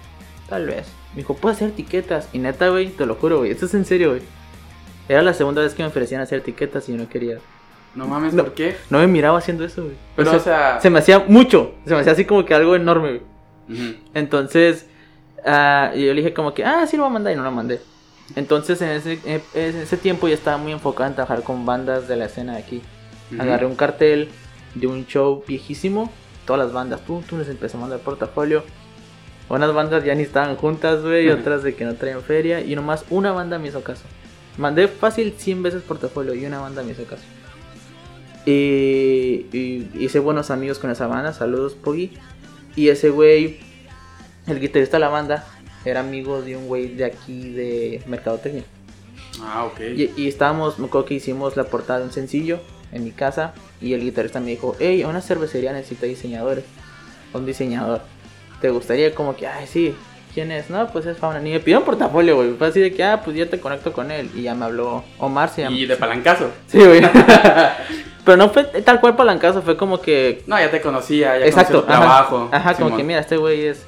tal 0.49 0.67
vez. 0.67 0.87
Me 1.13 1.19
dijo, 1.19 1.35
puedo 1.35 1.53
hacer 1.55 1.71
etiquetas. 1.71 2.29
Y 2.33 2.39
neta, 2.39 2.69
güey, 2.69 2.89
te 2.91 3.05
lo 3.07 3.17
juro, 3.17 3.39
güey. 3.39 3.51
Esto 3.51 3.67
es 3.67 3.75
en 3.75 3.85
serio, 3.85 4.11
güey. 4.11 4.23
Era 5.09 5.23
la 5.23 5.35
segunda 5.35 5.63
vez 5.63 5.75
que 5.75 5.83
me 5.83 5.89
ofrecían 5.89 6.21
hacer 6.21 6.39
etiquetas 6.39 6.89
y 6.89 6.93
yo 6.93 6.99
no 6.99 7.09
quería. 7.09 7.39
No 7.97 8.07
mames, 8.07 8.33
No. 8.33 8.45
¿por 8.45 8.55
qué? 8.55 8.77
No 8.89 8.99
me 8.99 9.09
miraba 9.09 9.39
haciendo 9.39 9.65
eso, 9.65 9.83
güey. 9.83 9.97
Pero, 10.15 10.31
O 10.31 10.33
sea, 10.35 10.41
o 10.41 10.45
sea. 10.45 10.81
se 10.81 10.91
me 10.91 11.01
hacía 11.01 11.19
mucho. 11.27 11.75
Se 11.85 11.95
me 11.95 12.01
hacía 12.01 12.13
así 12.13 12.25
como 12.25 12.45
que 12.45 12.55
algo 12.55 12.77
enorme, 12.77 13.21
güey. 13.69 13.97
Entonces, 14.15 14.87
ah, 15.45 15.93
yo 15.95 16.15
le 16.15 16.23
dije 16.23 16.35
como 16.35 16.55
que, 16.55 16.65
ah, 16.65 16.87
sí 16.87 16.97
lo 16.97 17.05
voy 17.05 17.11
a 17.11 17.15
mandar 17.15 17.33
y 17.33 17.37
no 17.37 17.43
lo 17.43 17.51
mandé. 17.51 17.81
Entonces, 18.37 18.81
en 18.83 18.91
ese, 18.91 19.19
en 19.25 19.77
ese 19.77 19.97
tiempo 19.97 20.29
ya 20.29 20.35
estaba 20.35 20.57
muy 20.57 20.73
enfocado 20.73 21.09
en 21.09 21.15
trabajar 21.15 21.43
con 21.43 21.67
bandas 21.67 22.09
de 22.09 22.17
la 22.17 22.27
escena 22.27 22.55
de 22.55 22.59
aquí. 22.59 22.83
Agarré 23.39 23.67
un 23.67 23.77
cartel 23.77 24.29
de 24.75 24.87
un 24.87 25.07
show 25.07 25.43
viejísimo. 25.47 26.11
Todas 26.47 26.67
las 26.67 26.73
bandas, 26.73 27.01
pum, 27.01 27.23
pum, 27.23 27.39
les 27.39 27.49
empezó 27.49 27.79
a 27.79 27.81
mandar 27.81 28.01
portafolio. 28.01 28.65
Unas 29.49 29.75
bandas 29.75 30.05
ya 30.05 30.15
ni 30.15 30.23
estaban 30.23 30.57
juntas, 30.57 31.03
güey. 31.03 31.29
Otras 31.31 31.63
de 31.63 31.75
que 31.75 31.85
no 31.85 31.95
traían 31.95 32.23
feria. 32.23 32.61
Y 32.61 32.75
nomás 32.77 33.05
una 33.11 33.33
banda 33.33 33.59
me 33.59 33.69
hizo 33.69 33.83
caso. 33.83 34.05
Mandé 34.59 34.89
fácil 34.89 35.35
100 35.37 35.63
veces 35.63 35.83
portafolio 35.83 36.35
y 36.35 36.45
una 36.45 36.61
banda 36.61 36.83
me 36.83 36.93
hizo 36.93 37.05
caso. 37.05 37.23
Y, 38.47 39.47
y 39.53 39.91
hice 39.99 40.19
buenos 40.19 40.51
amigos 40.51 40.79
con 40.79 40.91
esa 40.91 41.07
banda. 41.07 41.33
Saludos, 41.33 41.75
Poggy. 41.75 42.13
Y 42.77 42.89
ese 42.89 43.11
güey, 43.11 43.61
el 44.51 44.61
guitarrista 44.61 44.97
de 44.97 45.01
la 45.01 45.09
banda, 45.09 45.47
era 45.85 46.01
amigo 46.01 46.43
de 46.43 46.57
un 46.57 46.67
güey 46.67 46.89
de 46.89 47.05
aquí 47.05 47.51
de 47.51 48.03
Mercadotecnia. 48.07 48.65
Ah, 49.43 49.65
ok. 49.65 49.81
Y, 49.97 50.13
y 50.17 50.29
estábamos, 50.29 50.79
me 50.79 50.87
acuerdo 50.87 51.07
que 51.07 51.15
hicimos 51.15 51.57
la 51.57 51.65
portada 51.65 52.01
de 52.01 52.07
un 52.07 52.13
sencillo 52.13 52.61
en 52.93 53.05
mi 53.05 53.13
casa. 53.13 53.55
Y 53.81 53.95
el 53.95 54.03
guitarrista 54.03 54.41
me 54.41 54.51
dijo: 54.51 54.77
Hey, 54.79 55.05
una 55.05 55.21
cervecería 55.21 55.73
necesita 55.73 56.07
diseñadores. 56.07 56.65
Un 57.33 57.47
diseñador. 57.47 58.03
¿Te 58.61 58.71
gustaría? 58.71 59.15
Como 59.15 59.37
que, 59.37 59.47
ay, 59.47 59.67
sí. 59.67 59.95
¿Quién 60.35 60.53
es? 60.53 60.71
No, 60.71 60.87
pues 60.89 61.07
es 61.07 61.17
Fauna. 61.17 61.41
Ni 61.41 61.51
me 61.51 61.61
pidió 61.61 61.79
un 61.79 61.85
portafolio, 61.85 62.37
güey. 62.37 62.53
Fue 62.53 62.69
así 62.69 62.81
de 62.81 62.93
que, 62.93 63.03
ah, 63.03 63.21
pues 63.25 63.37
ya 63.37 63.47
te 63.47 63.59
conecto 63.59 63.93
con 63.93 64.11
él. 64.11 64.31
Y 64.35 64.43
ya 64.43 64.55
me 64.55 64.67
habló 64.67 65.03
Omar, 65.19 65.49
se 65.49 65.63
llama. 65.63 65.77
Y 65.77 65.87
de 65.87 65.97
palancazo. 65.97 66.51
Sí, 66.67 66.79
güey. 66.79 67.01
Pero 68.25 68.37
no 68.37 68.51
fue 68.51 68.65
tal 68.65 69.01
cual 69.01 69.17
palancazo, 69.17 69.63
fue 69.63 69.77
como 69.77 70.01
que 70.01 70.43
No, 70.47 70.59
ya 70.59 70.71
te 70.71 70.81
conocía, 70.83 71.39
ya 71.39 71.47
Exacto, 71.47 71.81
conocía 71.81 71.97
tu 71.97 72.01
trabajo. 72.01 72.49
Ajá, 72.53 72.75
como 72.75 72.97
que 72.97 73.03
mira, 73.03 73.21
este 73.21 73.37
güey 73.37 73.67
es. 73.67 73.85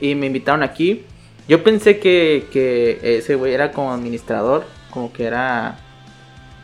Y 0.00 0.14
me 0.14 0.26
invitaron 0.26 0.62
aquí. 0.62 1.04
Yo 1.48 1.62
pensé 1.64 1.98
que, 1.98 2.46
que 2.52 2.98
ese 3.18 3.34
güey 3.34 3.54
era 3.54 3.72
como 3.72 3.92
administrador, 3.92 4.64
como 4.90 5.12
que 5.12 5.24
era 5.24 5.78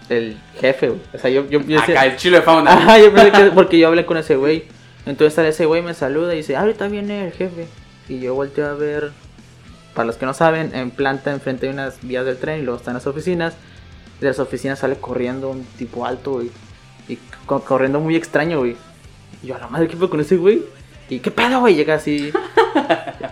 el 0.08 0.36
jefe, 0.60 0.88
güey. 0.88 1.00
O 1.14 1.18
sea, 1.18 1.30
yo, 1.30 1.48
yo, 1.48 1.60
yo 1.62 1.80
decía- 1.80 2.04
el 2.04 2.16
chilo 2.16 2.36
de 2.36 2.42
fauna. 2.42 2.72
Ajá, 2.74 2.98
yo 2.98 3.12
pensé 3.12 3.32
que 3.32 3.44
porque 3.52 3.78
yo 3.78 3.88
hablé 3.88 4.04
con 4.04 4.16
ese 4.18 4.36
güey. 4.36 4.64
Entonces 5.06 5.34
sale 5.34 5.48
ese 5.48 5.66
güey 5.66 5.82
me 5.82 5.94
saluda 5.94 6.34
y 6.34 6.38
dice, 6.38 6.56
"Ah, 6.56 6.60
ahorita 6.60 6.88
viene 6.88 7.26
el 7.26 7.32
jefe. 7.32 7.66
Y 8.08 8.20
yo 8.20 8.34
volteo 8.34 8.66
a 8.68 8.74
ver, 8.74 9.12
para 9.94 10.06
los 10.06 10.16
que 10.16 10.26
no 10.26 10.34
saben, 10.34 10.74
en 10.74 10.90
planta 10.90 11.30
enfrente 11.32 11.66
de 11.66 11.72
unas 11.72 11.98
vías 12.02 12.24
del 12.26 12.36
tren 12.38 12.60
y 12.60 12.62
luego 12.62 12.78
están 12.78 12.94
las 12.94 13.06
oficinas. 13.06 13.54
De 14.20 14.28
las 14.28 14.38
oficinas 14.38 14.78
sale 14.78 14.96
corriendo 14.96 15.50
un 15.50 15.64
tipo 15.78 16.04
alto, 16.06 16.32
güey. 16.34 16.50
Y 17.08 17.18
co- 17.46 17.60
corriendo 17.64 18.00
muy 18.00 18.16
extraño, 18.16 18.58
güey. 18.58 18.76
Y 19.42 19.48
yo, 19.48 19.56
a 19.56 19.58
la 19.58 19.68
madre, 19.68 19.88
¿qué 19.88 19.96
fue 19.96 20.08
con 20.10 20.20
ese 20.20 20.36
güey? 20.36 20.62
Y 21.08 21.18
qué 21.20 21.30
pedo, 21.30 21.60
güey, 21.60 21.74
llega 21.74 21.94
así. 21.94 22.32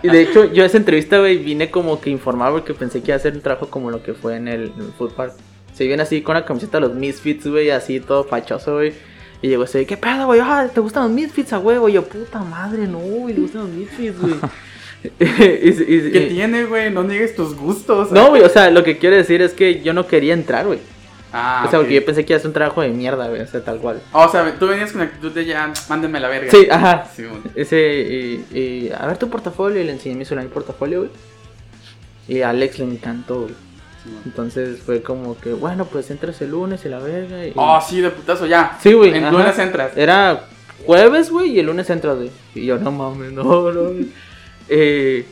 Y 0.03 0.09
de 0.09 0.21
hecho, 0.21 0.51
yo 0.51 0.63
a 0.63 0.65
esa 0.65 0.77
entrevista, 0.77 1.19
güey, 1.19 1.37
vine 1.37 1.71
como 1.71 1.99
que 1.99 2.09
informar 2.09 2.51
porque 2.51 2.73
pensé 2.73 3.01
que 3.01 3.07
iba 3.07 3.15
a 3.15 3.17
hacer 3.17 3.33
un 3.33 3.41
trabajo 3.41 3.69
como 3.69 3.91
lo 3.91 4.03
que 4.03 4.13
fue 4.13 4.35
en 4.35 4.47
el, 4.47 4.73
en 4.75 4.85
el 4.85 4.93
food 4.97 5.13
park. 5.13 5.33
Se 5.73 5.85
viene 5.85 6.03
así 6.03 6.21
con 6.21 6.35
la 6.35 6.45
camiseta 6.45 6.79
de 6.79 6.87
los 6.87 6.95
Misfits, 6.95 7.47
güey, 7.47 7.69
así 7.71 7.99
todo 7.99 8.23
fachoso, 8.23 8.75
güey. 8.75 8.93
Y 9.41 9.49
llegó 9.49 9.63
ese, 9.63 9.85
¿qué 9.85 9.97
pedo, 9.97 10.27
güey? 10.27 10.39
Ah, 10.41 10.69
¿te 10.73 10.79
gustan 10.79 11.03
los 11.03 11.11
Misfits 11.11 11.53
a 11.53 11.59
huevo? 11.59 11.89
Y 11.89 11.93
yo, 11.93 12.03
puta 12.03 12.39
madre, 12.39 12.87
no, 12.87 12.99
güey, 12.99 13.33
le 13.33 13.41
gustan 13.41 13.61
los 13.61 13.71
Misfits, 13.71 14.19
güey. 14.19 14.35
¿Qué 15.19 16.27
tiene, 16.31 16.65
güey? 16.65 16.91
No 16.91 17.03
niegues 17.03 17.35
tus 17.35 17.55
gustos. 17.55 18.11
No, 18.11 18.29
güey, 18.29 18.41
o 18.41 18.49
sea, 18.49 18.71
lo 18.71 18.83
que 18.83 18.97
quiero 18.97 19.15
decir 19.15 19.41
es 19.41 19.53
que 19.53 19.81
yo 19.81 19.93
no 19.93 20.07
quería 20.07 20.33
entrar, 20.33 20.65
güey. 20.65 20.79
Ah, 21.35 21.63
o 21.65 21.69
sea, 21.71 21.79
porque 21.79 21.95
yo 21.95 22.05
pensé 22.05 22.23
que 22.23 22.33
iba 22.33 22.37
a 22.37 22.41
ser 22.41 22.49
un 22.49 22.53
trabajo 22.53 22.81
de 22.81 22.89
mierda, 22.89 23.27
güey, 23.27 23.41
o 23.41 23.47
sea, 23.47 23.63
tal 23.63 23.79
cual. 23.79 23.99
O 24.11 24.29
sea, 24.29 24.53
tú 24.59 24.67
venías 24.67 24.91
con 24.91 24.99
la 24.99 25.07
actitud 25.07 25.31
de 25.31 25.45
ya, 25.45 25.73
mándenme 25.89 26.19
la 26.19 26.29
verga. 26.29 26.51
Sí, 26.51 26.67
ajá. 26.69 27.07
Sí, 27.13 27.23
güey. 27.23 27.41
Ese, 27.55 27.77
y, 27.81 28.57
y, 28.57 28.91
a 28.95 29.07
ver 29.07 29.17
tu 29.17 29.31
portafolio, 29.31 29.81
y 29.81 29.83
le 29.83 29.93
enseñé 29.93 30.13
mi 30.13 30.25
celular 30.25 30.45
y 30.45 30.53
portafolio, 30.53 30.99
güey. 30.99 31.11
Y 32.27 32.41
a 32.41 32.51
Alex 32.51 32.77
le 32.77 32.85
encantó, 32.85 33.41
güey. 33.41 33.55
Sí. 34.03 34.15
Entonces 34.25 34.79
fue 34.81 35.01
como 35.01 35.35
que, 35.39 35.53
bueno, 35.53 35.85
pues 35.85 36.11
entras 36.11 36.39
el 36.43 36.51
lunes 36.51 36.85
y 36.85 36.89
la 36.89 36.99
verga. 36.99 37.47
Y... 37.47 37.53
Oh, 37.55 37.81
sí, 37.81 37.99
de 37.99 38.11
putazo, 38.11 38.45
ya. 38.45 38.77
Sí, 38.79 38.93
güey. 38.93 39.15
En 39.17 39.23
ajá. 39.23 39.31
lunes 39.31 39.57
entras. 39.57 39.97
Era 39.97 40.45
jueves, 40.85 41.31
güey, 41.31 41.49
y 41.49 41.59
el 41.59 41.65
lunes 41.65 41.89
entras, 41.89 42.17
güey. 42.17 42.31
Y 42.53 42.67
yo, 42.67 42.77
no 42.77 42.91
mames, 42.91 43.31
no, 43.31 43.71
no. 43.71 43.89
Eh, 44.69 45.25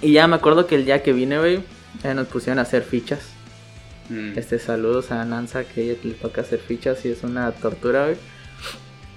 y 0.00 0.12
ya 0.12 0.28
me 0.28 0.36
acuerdo 0.36 0.68
que 0.68 0.76
el 0.76 0.84
día 0.84 1.02
que 1.02 1.12
vine, 1.12 1.40
güey, 1.40 1.60
eh, 2.04 2.14
nos 2.14 2.28
pusieron 2.28 2.60
a 2.60 2.62
hacer 2.62 2.84
fichas. 2.84 3.31
Mm. 4.12 4.38
Este, 4.38 4.58
saludos 4.58 5.10
a 5.10 5.24
Nanza, 5.24 5.64
que 5.64 5.82
ella 5.82 5.94
le 6.02 6.12
toca 6.12 6.42
hacer 6.42 6.60
fichas 6.60 7.04
y 7.04 7.10
es 7.10 7.22
una 7.22 7.50
tortura, 7.52 8.04
güey. 8.04 8.16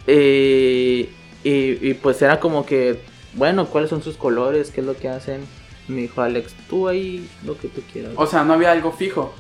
Eh, 0.07 1.09
y, 1.43 1.89
y 1.89 1.93
pues 1.95 2.21
era 2.21 2.39
como 2.39 2.65
que, 2.65 2.99
bueno, 3.33 3.67
¿cuáles 3.67 3.89
son 3.89 4.01
sus 4.01 4.15
colores? 4.15 4.71
¿Qué 4.71 4.81
es 4.81 4.87
lo 4.87 4.95
que 4.95 5.09
hacen? 5.09 5.41
Me 5.87 6.01
dijo 6.01 6.21
Alex, 6.21 6.55
tú 6.69 6.87
ahí 6.87 7.29
lo 7.45 7.57
que 7.57 7.67
tú 7.67 7.81
quieras. 7.91 8.13
O 8.15 8.25
sea, 8.25 8.43
no 8.43 8.53
había 8.53 8.71
algo 8.71 8.91
fijo. 8.91 9.35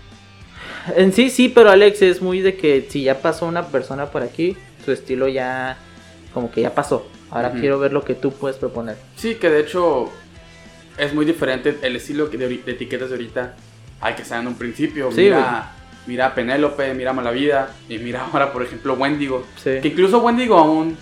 En 0.95 1.13
sí, 1.13 1.29
sí, 1.29 1.49
pero 1.49 1.69
Alex 1.71 2.01
es 2.01 2.21
muy 2.21 2.41
de 2.41 2.55
que 2.55 2.85
si 2.89 3.03
ya 3.03 3.21
pasó 3.21 3.47
una 3.47 3.67
persona 3.67 4.11
por 4.11 4.21
aquí, 4.21 4.55
su 4.83 4.91
estilo 4.91 5.27
ya, 5.27 5.77
como 6.33 6.51
que 6.51 6.61
ya 6.61 6.75
pasó. 6.75 7.07
Ahora 7.31 7.51
quiero 7.51 7.79
ver 7.79 7.91
lo 7.91 8.03
que 8.03 8.13
tú 8.13 8.31
puedes 8.31 8.57
proponer. 8.57 8.97
Sí, 9.15 9.35
que 9.35 9.49
de 9.49 9.61
hecho 9.61 10.11
es 10.97 11.13
muy 11.13 11.25
diferente 11.25 11.75
el 11.81 11.95
estilo 11.95 12.27
de 12.27 12.61
etiquetas 12.67 13.09
de 13.09 13.15
ahorita 13.15 13.55
al 14.01 14.15
que 14.15 14.21
está 14.23 14.39
en 14.39 14.47
un 14.47 14.55
principio. 14.55 15.11
Sí, 15.11 15.21
mira, 15.21 15.71
mira 16.07 16.25
a 16.27 16.35
Penélope, 16.35 16.93
mira 16.93 17.11
a 17.11 17.13
Malavida 17.13 17.71
y 17.89 17.97
mira 17.97 18.25
ahora, 18.31 18.51
por 18.53 18.63
ejemplo, 18.63 18.93
Wendigo. 18.93 19.45
Sí. 19.57 19.79
Que 19.81 19.87
incluso 19.89 20.19
Wendigo 20.19 20.57
aún 20.57 20.97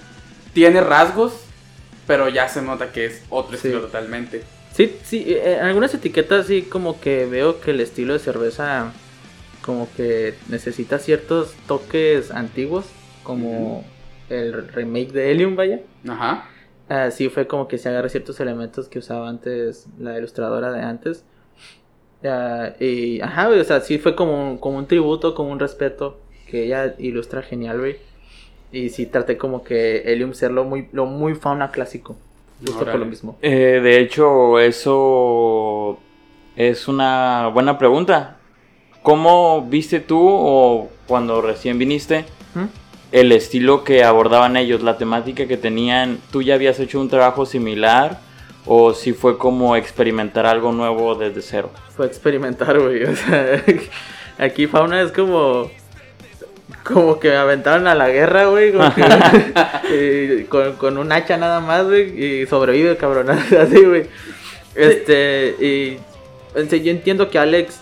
tiene 0.53 0.81
rasgos, 0.81 1.33
pero 2.07 2.29
ya 2.29 2.47
se 2.47 2.62
nota 2.62 2.91
que 2.91 3.05
es 3.05 3.23
otro 3.29 3.51
Sí. 3.57 3.67
estilo 3.67 3.81
totalmente. 3.81 4.43
Sí, 4.73 4.95
sí, 5.03 5.23
eh, 5.27 5.57
en 5.59 5.65
algunas 5.65 5.93
etiquetas 5.93 6.47
sí 6.47 6.63
como 6.63 7.00
que 7.00 7.25
veo 7.25 7.62
que 7.62 7.71
el 7.71 7.79
estilo 7.81 8.13
de 8.13 8.19
cerveza 8.19 8.91
como 9.62 9.88
que 9.95 10.33
necesita 10.50 11.00
ciertos 11.00 11.53
toques 11.67 12.31
antiguos, 12.31 12.85
como 13.23 13.85
el 14.29 14.67
remake 14.67 15.12
de 15.13 15.31
Helium, 15.31 15.55
vaya. 15.55 15.79
Ajá. 16.07 16.50
Así 16.89 17.29
fue 17.29 17.47
como 17.47 17.67
que 17.69 17.77
se 17.77 17.88
agarra 17.88 18.09
ciertos 18.09 18.39
elementos 18.41 18.89
que 18.89 19.00
usaba 19.00 19.29
antes 19.29 19.85
la 20.00 20.17
ilustradora 20.17 20.71
de 20.71 20.81
antes. 20.81 21.23
Ah, 22.23 22.73
y, 22.79 23.21
ajá, 23.21 23.47
güey, 23.47 23.59
o 23.59 23.63
sea, 23.63 23.81
sí 23.81 23.97
fue 23.97 24.15
como 24.15 24.51
un, 24.51 24.57
como 24.57 24.77
un 24.77 24.87
tributo, 24.87 25.35
como 25.35 25.51
un 25.51 25.59
respeto, 25.59 26.19
que 26.47 26.65
ella 26.65 26.95
ilustra 26.97 27.41
genial, 27.41 27.79
güey. 27.79 27.97
Y 28.71 28.89
sí 28.89 29.05
traté 29.05 29.37
como 29.37 29.63
que 29.63 30.03
Helium 30.05 30.33
ser 30.33 30.51
lo 30.51 30.63
muy, 30.63 30.87
lo 30.93 31.05
muy 31.05 31.35
fauna 31.35 31.71
clásico, 31.71 32.15
justo 32.59 32.85
por 32.85 32.95
lo 32.95 33.05
mismo. 33.05 33.37
Eh, 33.41 33.79
de 33.83 33.99
hecho, 33.99 34.59
eso 34.59 35.99
es 36.55 36.87
una 36.87 37.49
buena 37.53 37.77
pregunta. 37.77 38.37
¿Cómo 39.03 39.67
viste 39.67 39.99
tú 39.99 40.19
o 40.19 40.89
cuando 41.07 41.41
recién 41.41 41.77
viniste 41.77 42.25
¿Mm? 42.55 42.65
el 43.11 43.31
estilo 43.33 43.83
que 43.83 44.03
abordaban 44.03 44.55
ellos, 44.57 44.81
la 44.81 44.97
temática 44.97 45.45
que 45.45 45.57
tenían? 45.57 46.19
¿Tú 46.31 46.41
ya 46.41 46.55
habías 46.55 46.79
hecho 46.79 46.99
un 46.99 47.09
trabajo 47.09 47.45
similar 47.45 48.21
o 48.65 48.93
si 48.93 49.13
fue 49.13 49.37
como 49.37 49.75
experimentar 49.75 50.45
algo 50.45 50.71
nuevo 50.71 51.13
desde 51.15 51.41
cero? 51.41 51.69
Fue 51.95 52.05
experimentar, 52.07 52.79
güey. 52.79 53.03
O 53.03 53.15
sea, 53.15 53.63
aquí 54.39 54.67
fauna 54.67 55.01
es 55.01 55.12
como. 55.12 55.69
Como 56.83 57.19
que 57.19 57.29
me 57.29 57.38
aventaron 57.38 57.88
a 57.88 57.95
la 57.95 58.09
guerra, 58.09 58.45
güey. 58.47 58.73
que- 59.88 60.45
con, 60.50 60.73
con 60.75 60.97
un 60.97 61.12
hacha 61.12 61.38
nada 61.38 61.59
más, 61.62 61.85
güey. 61.85 62.41
Y 62.41 62.45
sobrevive, 62.47 62.97
cabrón. 62.97 63.29
Así, 63.59 63.83
güey. 63.85 64.07
Este. 64.75 65.55
Y. 65.59 65.97
en 66.55 66.67
yo 66.69 66.91
entiendo 66.91 67.29
que 67.29 67.39
Alex. 67.39 67.79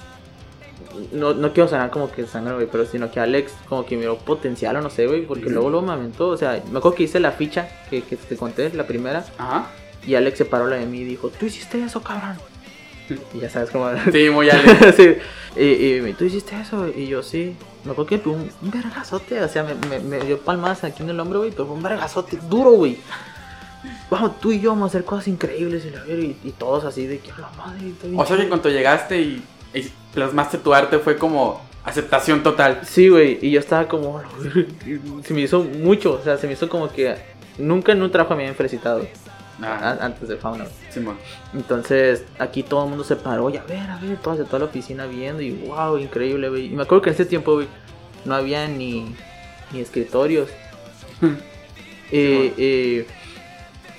No, 1.13 1.33
no 1.33 1.53
quiero 1.53 1.67
sonar 1.69 1.89
como 1.89 2.11
que 2.11 2.25
sangre, 2.27 2.53
güey. 2.53 2.67
Pero 2.71 2.85
sino 2.85 3.09
que 3.11 3.19
Alex, 3.19 3.53
como 3.69 3.85
que 3.85 3.95
miró 3.97 4.17
potencial 4.17 4.75
o 4.75 4.81
no 4.81 4.89
sé, 4.89 5.07
güey. 5.07 5.21
Porque 5.25 5.45
Ujú. 5.45 5.53
luego, 5.53 5.69
luego 5.69 5.85
me 5.87 5.93
aventó. 5.93 6.27
O 6.27 6.37
sea, 6.37 6.61
me 6.71 6.77
acuerdo 6.79 6.95
que 6.95 7.03
hice 7.03 7.19
la 7.19 7.31
ficha 7.31 7.69
que, 7.89 8.03
que 8.03 8.17
te 8.17 8.35
conté, 8.35 8.71
la 8.73 8.85
primera. 8.85 9.25
Ajá. 9.37 9.69
Y 10.05 10.15
Alex 10.15 10.37
se 10.39 10.45
paró 10.45 10.67
la 10.67 10.75
de 10.75 10.85
mí 10.85 10.99
y 10.99 11.03
dijo: 11.05 11.29
Tú 11.29 11.45
hiciste 11.45 11.81
eso, 11.83 12.03
cabrón. 12.03 12.37
Y 13.33 13.39
ya 13.39 13.49
sabes 13.49 13.69
cómo. 13.69 13.89
Sí, 14.11 14.29
muy 14.29 14.49
alegre. 14.51 14.93
sí. 14.93 15.15
Y, 15.59 16.07
y 16.09 16.13
tú 16.13 16.25
hiciste 16.25 16.59
eso. 16.59 16.87
Y 16.87 17.07
yo 17.07 17.21
sí. 17.23 17.55
Me 17.83 17.91
acuerdo 17.91 18.09
que 18.09 18.17
pegó 18.19 18.35
un, 18.35 18.49
un 18.61 18.71
vergazote. 18.71 19.41
O 19.41 19.47
sea, 19.47 19.63
me, 19.63 19.73
me, 19.89 19.99
me 19.99 20.19
dio 20.25 20.39
palmadas 20.39 20.83
aquí 20.83 21.03
en 21.03 21.09
el 21.09 21.19
hombro, 21.19 21.39
güey. 21.39 21.51
Pero 21.51 21.65
fue 21.65 21.75
un 21.75 21.83
vergazote 21.83 22.37
duro, 22.49 22.71
güey. 22.71 22.97
Vamos, 24.09 24.39
tú 24.39 24.51
y 24.51 24.59
yo 24.59 24.69
vamos 24.71 24.85
a 24.85 24.87
hacer 24.89 25.05
cosas 25.05 25.27
increíbles. 25.27 25.83
Y, 25.85 26.11
y, 26.11 26.37
y 26.43 26.51
todos 26.51 26.83
así 26.85 27.07
de 27.07 27.19
que 27.19 27.31
"A 27.31 27.39
la 27.39 27.49
madre. 27.57 27.91
O 28.15 28.25
sea 28.25 28.35
que 28.35 28.43
chido". 28.43 28.49
cuando 28.49 28.69
llegaste 28.69 29.19
y, 29.21 29.43
y 29.73 29.91
plasmaste 30.13 30.57
tu 30.59 30.73
arte 30.73 30.99
fue 30.99 31.17
como 31.17 31.61
aceptación 31.83 32.43
total. 32.43 32.81
Sí, 32.85 33.09
güey. 33.09 33.39
Y 33.41 33.51
yo 33.51 33.59
estaba 33.59 33.87
como. 33.87 34.21
Se 35.25 35.33
me 35.33 35.41
hizo 35.41 35.63
mucho. 35.63 36.13
O 36.13 36.23
sea, 36.23 36.37
se 36.37 36.47
me 36.47 36.53
hizo 36.53 36.69
como 36.69 36.91
que. 36.91 37.15
Nunca 37.57 37.91
en 37.91 38.01
un 38.01 38.11
trabajo 38.11 38.35
me 38.35 38.43
habían 38.43 38.55
felicitado. 38.55 39.05
Ah, 39.61 39.97
Antes 40.01 40.27
de 40.27 40.37
Fauna. 40.37 40.65
Simón. 40.89 41.17
Entonces, 41.53 42.25
aquí 42.39 42.63
todo 42.63 42.83
el 42.83 42.89
mundo 42.89 43.03
se 43.03 43.15
paró, 43.15 43.49
y 43.49 43.57
a 43.57 43.63
ver, 43.63 43.89
a 43.89 43.97
ver, 43.97 44.09
de 44.09 44.45
toda 44.45 44.59
la 44.59 44.65
oficina 44.65 45.05
viendo, 45.05 45.41
y 45.41 45.51
wow, 45.51 45.97
increíble, 45.97 46.49
güey. 46.49 46.65
Y 46.67 46.69
me 46.69 46.83
acuerdo 46.83 47.03
que 47.03 47.09
en 47.09 47.15
ese 47.15 47.25
tiempo, 47.25 47.53
güey, 47.53 47.67
no 48.25 48.35
había 48.35 48.67
ni, 48.67 49.15
ni 49.71 49.79
escritorios. 49.79 50.49
y, 52.11 52.17
y, 52.17 53.05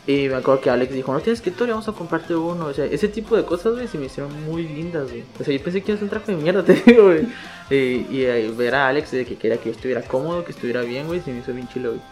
y 0.07 0.29
me 0.29 0.35
acuerdo 0.35 0.61
que 0.61 0.71
Alex 0.71 0.93
dijo, 0.93 1.13
no 1.13 1.21
tienes 1.21 1.39
escritorio, 1.39 1.75
vamos 1.75 1.89
a 1.89 1.93
comprarte 1.93 2.35
uno. 2.35 2.67
O 2.67 2.75
sea, 2.75 2.85
ese 2.87 3.07
tipo 3.07 3.37
de 3.37 3.45
cosas, 3.45 3.75
güey, 3.75 3.87
se 3.87 3.99
me 3.99 4.07
hicieron 4.07 4.45
muy 4.45 4.65
lindas, 4.65 5.09
güey. 5.11 5.25
O 5.39 5.45
sea, 5.45 5.55
yo 5.55 5.63
pensé 5.63 5.81
que 5.81 5.93
iba 5.93 5.97
a 5.97 5.99
ser 5.99 6.05
un 6.05 6.11
traje 6.11 6.33
de 6.33 6.43
mierda, 6.43 6.65
te 6.65 6.75
digo, 6.75 7.05
güey. 7.05 7.27
Y, 7.71 8.07
y, 8.11 8.25
eh, 8.25 8.53
ver 8.57 8.75
a 8.75 8.89
Alex 8.89 9.13
de 9.13 9.25
que 9.25 9.37
quería 9.37 9.59
que 9.59 9.67
yo 9.67 9.71
estuviera 9.73 10.03
cómodo, 10.03 10.45
que 10.45 10.51
estuviera 10.51 10.83
bien, 10.83 11.07
güey, 11.07 11.21
se 11.21 11.33
me 11.33 11.39
hizo 11.39 11.53
bien 11.53 11.69
chilo, 11.69 11.91
güey. 11.91 12.03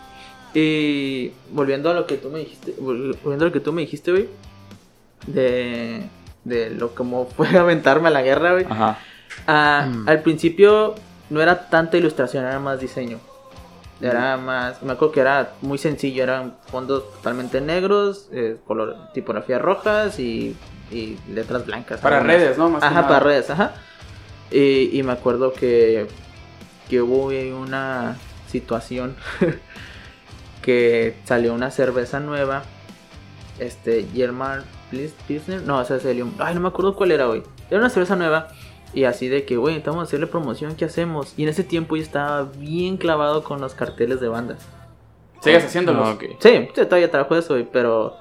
Y 0.54 1.32
volviendo 1.50 1.90
a 1.90 1.94
lo 1.94 2.06
que 2.06 2.16
tú 2.16 2.28
me 2.30 2.40
dijiste, 2.40 2.74
vol- 2.76 3.16
volviendo 3.22 3.44
a 3.44 3.48
lo 3.48 3.52
que 3.52 3.60
tú 3.60 3.72
me 3.72 3.82
dijiste, 3.82 4.10
güey, 4.10 4.28
de, 5.26 6.02
de 6.44 6.70
lo 6.70 6.94
como 6.94 7.26
fue 7.26 7.48
aventarme 7.58 8.08
a 8.08 8.10
la 8.10 8.22
guerra, 8.22 8.52
güey. 8.52 8.66
Ajá. 8.68 8.98
Ah, 9.46 9.86
Mm. 9.88 10.08
Al 10.08 10.22
principio 10.22 10.94
no 11.30 11.40
era 11.40 11.68
tanta 11.68 11.96
ilustración, 11.96 12.44
era 12.44 12.58
más 12.58 12.80
diseño. 12.80 13.18
Era 14.02 14.38
más, 14.38 14.82
me 14.82 14.92
acuerdo 14.92 15.12
que 15.12 15.20
era 15.20 15.52
muy 15.60 15.76
sencillo, 15.76 16.22
eran 16.22 16.54
fondos 16.70 17.10
totalmente 17.16 17.60
negros, 17.60 18.28
eh, 18.32 18.56
color, 18.66 18.96
tipografía 19.12 19.58
rojas 19.58 20.18
y, 20.18 20.56
y 20.90 21.18
letras 21.30 21.66
blancas. 21.66 22.00
Para 22.00 22.16
algunas. 22.16 22.36
redes, 22.38 22.56
¿no? 22.58 22.70
Más 22.70 22.82
Ajá, 22.82 23.02
para 23.06 23.20
redes, 23.20 23.50
ajá. 23.50 23.74
Y, 24.50 24.98
y 24.98 25.02
me 25.02 25.12
acuerdo 25.12 25.52
que, 25.52 26.06
que 26.88 27.02
hubo 27.02 27.26
una 27.58 28.16
situación 28.48 29.14
que 30.62 31.16
salió 31.24 31.54
una 31.54 31.70
cerveza 31.70 32.20
nueva. 32.20 32.62
Este, 33.58 34.06
German 34.14 34.64
Pils- 34.90 35.12
Pilsner. 35.28 35.62
No, 35.62 35.80
esa 35.80 35.96
es 35.96 36.04
Helium. 36.04 36.32
Ay, 36.38 36.54
no 36.54 36.60
me 36.60 36.68
acuerdo 36.68 36.94
cuál 36.96 37.12
era, 37.12 37.26
güey. 37.26 37.42
Era 37.70 37.80
una 37.80 37.90
cerveza 37.90 38.16
nueva. 38.16 38.48
Y 38.92 39.04
así 39.04 39.28
de 39.28 39.44
que, 39.44 39.56
güey, 39.56 39.76
estamos 39.76 40.00
a 40.00 40.02
hacerle 40.04 40.26
promoción, 40.26 40.74
¿qué 40.74 40.84
hacemos? 40.86 41.34
Y 41.36 41.44
en 41.44 41.50
ese 41.50 41.62
tiempo 41.62 41.94
yo 41.96 42.02
estaba 42.02 42.42
bien 42.56 42.96
clavado 42.96 43.44
con 43.44 43.60
los 43.60 43.74
carteles 43.74 44.20
de 44.20 44.28
bandas. 44.28 44.58
Sigues 45.42 45.64
haciéndolos. 45.64 46.08
Ah. 46.08 46.18
Sí, 46.40 46.68
todavía 46.74 47.10
trabajo 47.10 47.36
eso, 47.36 47.54
güey, 47.54 47.66
pero 47.70 48.16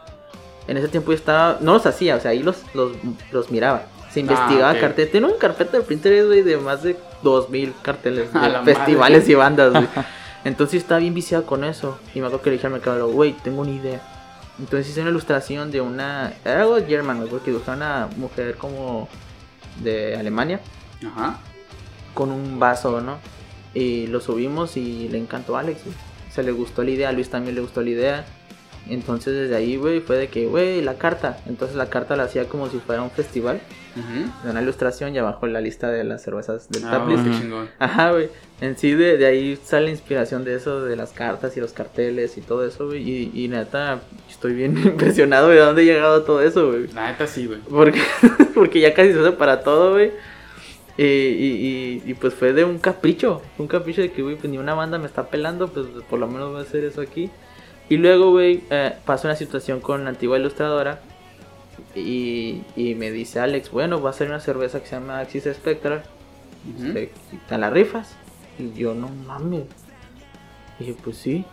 en 0.68 0.78
ese 0.78 0.88
tiempo 0.88 1.12
yo 1.12 1.18
estaba, 1.18 1.58
no 1.62 1.74
los 1.74 1.86
hacía, 1.88 2.18
o 2.18 2.20
sea, 2.20 2.32
ahí 2.32 2.44
los, 2.44 2.64
los, 2.76 2.92
los 3.32 3.50
miraba. 3.50 3.84
Se 4.12 4.20
investigaba 4.20 4.72
Ah, 4.72 4.80
carteles. 4.80 5.12
Tengo 5.12 5.28
una 5.28 5.38
carpeta 5.38 5.78
de 5.78 5.84
Pinterest, 5.84 6.28
güey, 6.28 6.42
de 6.44 6.58
más 6.58 6.84
de 6.84 6.96
2000 7.24 7.74
carteles 7.82 8.32
de 8.66 8.74
festivales 8.76 9.22
madre. 9.24 9.32
y 9.32 9.36
bandas, 9.36 9.72
güey. 9.72 9.88
Entonces 10.44 10.82
estaba 10.82 11.00
bien 11.00 11.14
viciado 11.14 11.46
con 11.46 11.64
eso. 11.64 12.00
Y 12.14 12.20
me 12.20 12.28
acuerdo 12.28 12.44
que 12.44 12.50
le 12.52 12.56
dije 12.56 12.68
al 12.68 12.74
mercado, 12.74 13.10
güey, 13.10 13.34
tengo 13.34 13.62
una 13.62 13.72
idea. 13.72 14.02
Entonces 14.60 14.90
hice 14.90 15.02
una 15.02 15.10
ilustración 15.10 15.72
de 15.72 15.82
una. 15.82 16.34
Era 16.44 16.62
algo 16.62 16.78
German, 16.86 17.18
güey, 17.20 17.30
porque 17.30 17.52
dibujaba 17.52 17.78
una 17.78 18.10
mujer 18.18 18.56
como 18.56 19.08
de 19.84 20.18
Alemania 20.18 20.60
Ajá. 21.06 21.40
con 22.14 22.32
un 22.32 22.60
vaso, 22.60 23.00
¿no? 23.02 23.18
Y 23.74 24.08
lo 24.08 24.20
subimos 24.20 24.76
y 24.78 25.08
le 25.10 25.18
encantó 25.18 25.56
a 25.56 25.62
Alex, 25.62 25.84
güey. 25.86 25.96
Se 26.32 26.44
le 26.44 26.52
gustó 26.52 26.84
la 26.84 26.92
idea, 26.92 27.10
a 27.10 27.12
Luis 27.12 27.30
también 27.30 27.56
le 27.56 27.62
gustó 27.62 27.82
la 27.82 27.90
idea. 27.90 28.26
Entonces 28.88 29.34
desde 29.36 29.56
ahí, 29.56 29.76
güey, 29.78 30.00
fue 30.00 30.18
de 30.18 30.28
que, 30.30 30.46
güey, 30.48 30.82
la 30.82 30.96
carta. 30.96 31.38
Entonces 31.48 31.76
la 31.76 31.90
carta 31.90 32.16
la 32.16 32.24
hacía 32.24 32.46
como 32.48 32.70
si 32.70 32.80
fuera 32.80 33.02
un 33.02 33.12
festival. 33.12 33.60
Ujú. 33.96 34.32
De 34.46 34.52
una 34.52 34.62
ilustración 34.62 35.14
y 35.16 35.18
abajo 35.18 35.48
la 35.48 35.62
lista 35.62 35.90
de 35.90 36.04
las 36.04 36.24
cervezas 36.24 36.70
del 36.70 36.84
Ah, 36.86 37.04
Ujú. 37.08 37.16
chingón. 37.40 37.70
Ajá, 37.80 38.12
güey. 38.12 38.30
En 38.62 38.78
sí, 38.78 38.94
de, 38.94 39.18
de 39.18 39.26
ahí 39.26 39.58
sale 39.64 39.86
la 39.86 39.92
inspiración 39.92 40.44
de 40.44 40.56
eso, 40.56 40.84
de 40.86 40.96
las 40.96 41.12
cartas 41.12 41.56
y 41.58 41.60
los 41.60 41.72
carteles 41.74 42.38
y 42.38 42.42
todo 42.42 42.66
eso, 42.66 42.88
güey. 42.88 43.02
Y, 43.10 43.32
y 43.34 43.48
neta, 43.48 44.00
estoy 44.30 44.54
bien 44.54 44.78
impresionado 44.86 45.50
de 45.50 45.58
dónde 45.60 45.82
ha 45.82 45.86
llegado 45.86 46.24
todo 46.24 46.42
eso, 46.42 46.68
güey. 46.70 46.84
Neta 46.94 47.26
sí, 47.28 47.48
güey. 47.48 47.60
Porque, 47.70 48.00
porque 48.54 48.80
ya 48.80 48.94
casi 48.94 49.12
se 49.14 49.20
usa 49.20 49.38
para 49.38 49.62
todo, 49.64 49.94
güey. 49.94 50.12
Y, 50.98 51.04
y, 51.04 52.04
y, 52.06 52.12
y, 52.12 52.14
pues 52.16 52.34
fue 52.34 52.52
de 52.54 52.66
un 52.66 52.78
capricho. 52.78 53.42
Un 53.58 53.68
capricho 53.68 54.02
de 54.02 54.12
que, 54.12 54.22
güey, 54.22 54.36
pues 54.36 54.50
ni 54.52 54.58
una 54.58 54.74
banda 54.74 54.98
me 54.98 55.06
está 55.06 55.28
pelando, 55.30 55.70
pues 55.70 55.86
por 56.10 56.20
lo 56.20 56.28
menos 56.28 56.52
voy 56.52 56.60
a 56.60 56.64
hacer 56.64 56.84
eso 56.84 57.00
aquí. 57.02 57.30
Y 57.90 57.98
luego, 57.98 58.32
güey, 58.32 58.64
eh, 58.70 58.94
pasó 59.06 59.28
una 59.28 59.36
situación 59.36 59.80
con 59.82 60.04
la 60.04 60.12
antigua 60.12 60.38
ilustradora. 60.38 61.00
Y, 61.96 62.62
y 62.76 62.94
me 62.96 63.10
dice 63.12 63.40
Alex, 63.40 63.72
bueno, 63.72 64.02
va 64.02 64.12
a 64.12 64.14
ser 64.14 64.28
una 64.30 64.40
cerveza 64.40 64.80
que 64.80 64.88
se 64.88 64.96
llama 64.96 65.20
Axis 65.20 65.46
Spectral. 65.54 66.04
Ujú. 66.78 66.94
¿Te, 66.94 67.12
te 67.48 67.58
la 67.58 67.70
rifas? 67.70 68.16
Y 68.60 68.74
yo, 68.74 68.94
no 68.94 69.08
mames. 69.10 69.64
Y 70.80 70.86
dije, 70.86 70.98
pues 71.04 71.18
sí. 71.18 71.46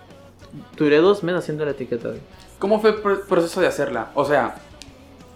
Duré 0.77 0.99
dos 0.99 1.23
meses 1.23 1.41
haciendo 1.41 1.65
la 1.65 1.71
etiqueta, 1.73 2.09
güey. 2.09 2.21
¿Cómo 2.59 2.81
fue 2.81 2.91
el 2.91 3.03
pr- 3.03 3.27
proceso 3.27 3.61
de 3.61 3.67
hacerla? 3.69 4.11
O 4.15 4.25
sea, 4.25 4.57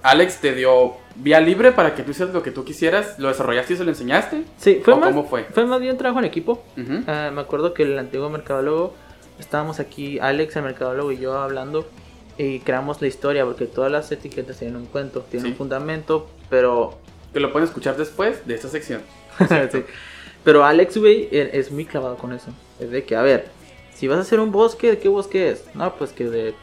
Alex 0.02 0.40
te 0.40 0.54
dio 0.54 0.94
vía 1.16 1.40
libre 1.40 1.72
para 1.72 1.94
que 1.94 2.02
tú 2.02 2.10
hicieras 2.12 2.34
lo 2.34 2.42
que 2.42 2.50
tú 2.50 2.64
quisieras, 2.64 3.18
lo 3.18 3.28
desarrollaste 3.28 3.74
y 3.74 3.76
se 3.76 3.84
lo 3.84 3.90
enseñaste. 3.90 4.44
Sí, 4.56 4.80
fue 4.84 4.94
¿O 4.94 4.96
más, 4.98 5.10
cómo 5.10 5.24
fue? 5.28 5.44
fue 5.44 5.66
más 5.66 5.80
bien 5.80 5.96
trabajo 5.98 6.18
en 6.20 6.24
equipo. 6.24 6.62
Ah, 7.06 7.30
me 7.32 7.40
acuerdo 7.42 7.74
que 7.74 7.82
el 7.84 7.98
antiguo 7.98 8.28
mercadólogo, 8.30 8.94
estábamos 9.40 9.80
aquí, 9.80 10.18
Alex, 10.18 10.56
el 10.56 10.62
mercadólogo 10.62 11.12
y 11.12 11.18
yo 11.18 11.36
hablando, 11.38 11.86
y 12.38 12.60
creamos 12.60 13.00
la 13.02 13.08
historia, 13.08 13.44
porque 13.44 13.66
todas 13.66 13.90
las 13.92 14.10
etiquetas 14.12 14.58
tienen 14.58 14.76
un 14.76 14.86
cuento, 14.86 15.20
tienen 15.22 15.46
Sí. 15.46 15.52
un 15.52 15.58
fundamento, 15.58 16.28
pero... 16.48 16.98
Que 17.32 17.40
lo 17.40 17.52
pueden 17.52 17.68
escuchar 17.68 17.96
después 17.96 18.46
de 18.46 18.54
esta 18.54 18.68
sección. 18.68 19.02
sí. 19.72 19.84
Pero 20.42 20.64
Alex, 20.64 20.96
güey, 20.96 21.28
e- 21.30 21.50
es 21.52 21.70
muy 21.70 21.84
clavado 21.84 22.16
con 22.16 22.32
eso. 22.32 22.50
Es 22.80 22.90
de 22.90 23.04
que, 23.04 23.14
a 23.14 23.22
ver, 23.22 23.48
si 23.94 24.08
vas 24.08 24.18
a 24.18 24.22
hacer 24.22 24.40
un 24.40 24.50
bosque, 24.52 24.90
¿de 24.90 24.98
qué 24.98 25.08
bosque 25.08 25.50
es? 25.50 25.64
No, 25.74 25.94
pues 25.96 26.12
que 26.12 26.24
de 26.28 26.54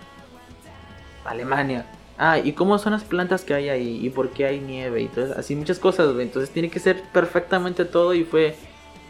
Alemania. 1.25 1.85
Ah, 2.17 2.39
¿y 2.39 2.53
cómo 2.53 2.79
son 2.79 2.93
las 2.93 3.03
plantas 3.03 3.43
que 3.43 3.53
hay 3.53 3.69
ahí? 3.69 3.99
¿Y 4.05 4.09
por 4.09 4.31
qué 4.31 4.45
hay 4.45 4.59
nieve? 4.59 5.01
Y 5.01 5.05
entonces, 5.05 5.37
así 5.37 5.55
muchas 5.55 5.77
cosas, 5.77 6.11
güey. 6.13 6.25
Entonces 6.25 6.49
tiene 6.49 6.69
que 6.69 6.79
ser 6.79 7.01
perfectamente 7.13 7.85
todo 7.85 8.13
y 8.13 8.23
fue... 8.23 8.55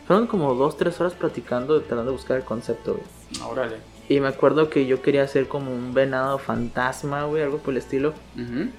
Fueron 0.08 0.28
como 0.28 0.54
dos, 0.56 0.78
tres 0.78 1.00
horas 1.02 1.14
platicando, 1.14 1.80
tratando 1.82 2.06
de 2.12 2.18
buscar 2.18 2.38
el 2.38 2.44
concepto, 2.44 2.94
güey. 2.96 3.52
Órale. 3.52 3.76
Y 4.10 4.20
me 4.22 4.30
acuerdo 4.30 4.70
que 4.70 4.86
yo 4.86 5.02
quería 5.02 5.24
hacer 5.24 5.48
como 5.50 5.74
un 5.74 5.94
venado 5.94 6.38
fantasma, 6.38 7.26
güey, 7.26 7.44
algo 7.44 7.58
por 7.58 7.74
el 7.74 7.78
estilo. 7.80 8.14
Ujú. 8.36 8.70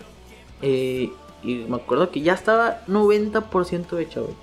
Y, 0.67 1.13
y 1.43 1.67
me 1.69 1.77
acuerdo 1.77 2.11
que 2.11 2.23
ya 2.23 2.33
estaba 2.33 2.81
90% 2.89 3.99
hecha, 4.01 4.21
güey. 4.21 4.35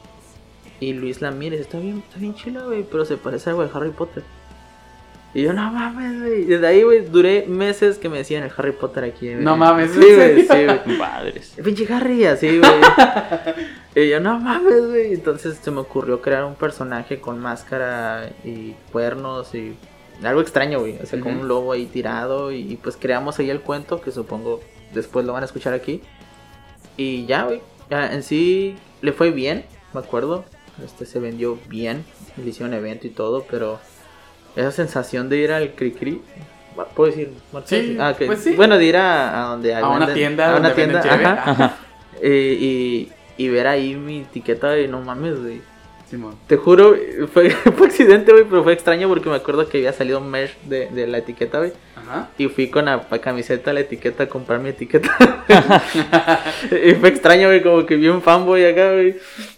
Y 0.80 0.94
Luis 0.94 1.22
la 1.22 1.32
mira 1.32 1.56
y 1.56 1.58
dice, 1.58 1.70
está 1.70 1.80
bien, 1.80 2.04
está 2.08 2.20
bien 2.20 2.36
chila, 2.36 2.62
güey, 2.64 2.84
pero 2.84 3.04
se 3.06 3.18
parece 3.18 3.50
algo 3.50 3.64
de 3.66 3.72
Harry 3.74 3.90
Potter. 3.92 4.24
Y 5.34 5.42
yo, 5.42 5.54
no 5.54 5.72
mames, 5.72 6.22
güey. 6.22 6.44
Desde 6.46 6.68
ahí, 6.68 6.84
güey, 6.84 7.04
duré 7.06 7.46
meses 7.48 7.98
que 7.98 8.08
me 8.08 8.20
decían 8.20 8.44
el 8.44 8.52
Harry 8.56 8.72
Potter 8.74 9.04
aquí. 9.06 9.32
güey. 9.32 9.44
No 9.44 9.58
mames, 9.58 9.92
Sí, 9.92 10.00
¿en 10.08 10.16
güey, 10.16 10.42
sí, 10.42 10.48
güey. 10.66 11.64
Pinche 11.64 11.92
Harry, 11.94 12.26
así, 12.26 12.60
güey. 12.60 12.72
y 13.96 14.10
yo, 14.10 14.20
no 14.20 14.40
mames, 14.40 14.88
güey. 14.88 15.14
Entonces 15.14 15.58
se 15.62 15.72
me 15.72 15.80
ocurrió 15.80 16.22
crear 16.22 16.44
un 16.44 16.56
personaje 16.56 17.20
con 17.20 17.40
máscara 17.40 18.30
y 18.44 18.74
cuernos 18.92 19.54
y 19.56 19.76
algo 20.24 20.42
extraño, 20.42 20.80
güey. 20.80 20.98
O 21.02 21.06
sea, 21.06 21.20
con 21.20 21.38
un 21.38 21.48
lobo 21.48 21.72
ahí 21.72 21.86
tirado. 21.86 22.52
Y, 22.52 22.74
y, 22.74 22.78
pues 22.78 22.98
creamos 22.98 23.40
ahí 23.40 23.50
el 23.50 23.62
cuento 23.62 24.02
que 24.02 24.12
supongo 24.12 24.62
después 24.94 25.26
lo 25.26 25.34
van 25.34 25.44
a 25.44 25.46
escuchar 25.46 25.74
aquí. 25.74 26.02
Y 26.98 27.26
ya, 27.26 27.44
güey. 27.44 27.62
En 27.90 28.24
sí 28.24 28.76
le 29.02 29.14
fue 29.14 29.32
bien, 29.32 29.66
me 29.94 30.00
acuerdo. 30.00 30.46
Este 30.84 31.06
se 31.06 31.20
vendió 31.20 31.58
bien. 31.70 32.04
Le 32.38 32.50
hicieron 32.50 32.74
evento 32.74 33.08
y 33.08 33.12
todo, 33.12 33.46
pero 33.50 33.80
esa 34.56 34.72
sensación 34.72 35.30
de 35.30 35.38
ir 35.38 35.52
al 35.52 35.76
Cricri. 35.76 36.22
¿Puedo 36.96 37.10
decir? 37.10 37.34
Sí, 37.66 37.98
Ah, 38.00 38.12
ok. 38.12 38.26
pues 38.26 38.40
sí. 38.40 38.54
Bueno, 38.56 38.78
de 38.78 38.86
ir 38.86 38.98
a, 38.98 39.46
a 39.46 39.50
donde 39.52 39.74
A 39.74 39.88
una 39.88 40.14
tienda 40.14 40.50
a 40.50 40.52
donde 40.54 40.68
una 40.68 40.76
tienda, 40.76 41.00
ajá. 41.00 41.52
Ajá. 41.52 41.78
Eh, 42.22 42.58
y, 42.60 43.12
y 43.38 43.50
ver 43.50 43.68
ahí 43.68 43.96
mi 43.96 44.22
etiqueta 44.22 44.70
de 44.70 44.88
no 44.88 45.02
mames, 45.02 45.40
güey. 45.42 45.62
Simón. 46.10 46.36
Te 46.46 46.56
juro, 46.58 46.96
fue, 47.34 47.50
fue 47.78 47.88
accidente, 47.88 48.32
güey, 48.32 48.44
pero 48.44 48.64
fue 48.64 48.74
extraño 48.74 49.08
porque 49.10 49.28
me 49.28 49.36
acuerdo 49.36 49.68
que 49.68 49.80
había 49.80 49.92
salido 49.92 50.22
merch 50.22 50.56
de, 50.64 50.88
de 50.88 51.08
la 51.08 51.18
etiqueta, 51.18 51.58
güey. 51.58 51.74
Ajá. 51.96 52.30
Y 52.38 52.48
fui 52.48 52.70
con 52.70 52.86
la 52.86 53.02
camiseta, 53.22 53.74
la 53.74 53.80
etiqueta, 53.80 54.24
a 54.24 54.28
comprar 54.28 54.60
mi 54.60 54.70
etiqueta. 54.70 55.44
y 56.72 56.94
fue 56.94 57.10
extraño, 57.10 57.48
güey, 57.48 57.64
como 57.64 57.86
que 57.88 57.96
vi 57.96 58.08
un 58.08 58.22
fanboy 58.22 58.64
acá, 58.66 58.92
güey. 58.92 59.16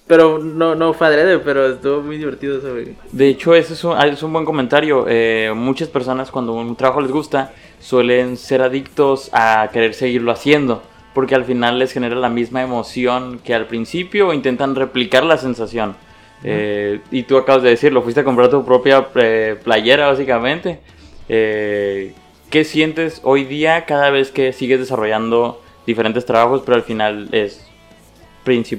Pero 0.08 0.39
no, 0.39 0.73
no 0.73 0.93
fue 0.93 1.08
adrede, 1.08 1.39
pero 1.39 1.73
estuvo 1.73 2.02
muy 2.02 2.17
divertido 2.17 2.60
eso, 2.60 2.71
güey. 2.71 2.95
De 3.12 3.28
hecho, 3.28 3.54
ese 3.54 3.73
es 3.73 3.84
un, 3.84 4.02
es 4.02 4.23
un 4.23 4.32
buen 4.32 4.45
comentario. 4.45 5.06
Eh, 5.10 5.52
muchas 5.54 5.89
personas 5.89 6.32
cuando 6.32 6.54
un 6.54 6.78
trabajo 6.78 7.02
les 7.02 7.12
gusta 7.12 7.52
suelen 7.80 8.38
ser 8.38 8.62
adictos 8.62 9.30
a 9.34 9.69
querer 9.73 9.93
seguirlo 9.93 10.32
haciendo. 10.32 10.82
Porque 11.17 11.34
al 11.34 11.45
final 11.45 11.80
les 11.80 11.93
genera 11.93 12.15
la 12.15 12.30
misma 12.30 12.62
emoción 12.62 13.39
que 13.43 13.56
al 13.56 13.65
principio 13.65 14.27
o 14.27 14.34
intentan 14.34 14.75
replicar 14.75 15.23
la 15.23 15.39
sensación. 15.39 15.95
Eh, 16.43 16.99
y 17.10 17.23
tú 17.23 17.38
acabas 17.38 17.63
de 17.63 17.71
decirlo, 17.71 18.03
fuiste 18.03 18.21
a 18.21 18.23
comprar 18.23 18.51
tu 18.51 18.63
propia 18.63 19.08
eh, 19.15 19.58
playera 19.63 20.10
básicamente. 20.10 20.80
Eh, 21.27 22.13
¿Qué 22.51 22.63
sientes 22.63 23.21
hoy 23.23 23.45
día 23.45 23.86
cada 23.86 24.12
vez 24.12 24.30
que 24.30 24.53
sigues 24.53 24.80
desarrollando 24.80 25.60
diferentes 25.88 26.23
trabajos, 26.23 26.62
pero 26.63 26.75
al 26.75 26.84
final 26.84 27.30
es, 27.32 27.65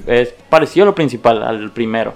es 0.07 0.35
parecido 0.49 0.85
a 0.85 0.87
lo 0.87 0.95
principal, 0.95 1.43
al 1.43 1.73
primero? 1.73 2.15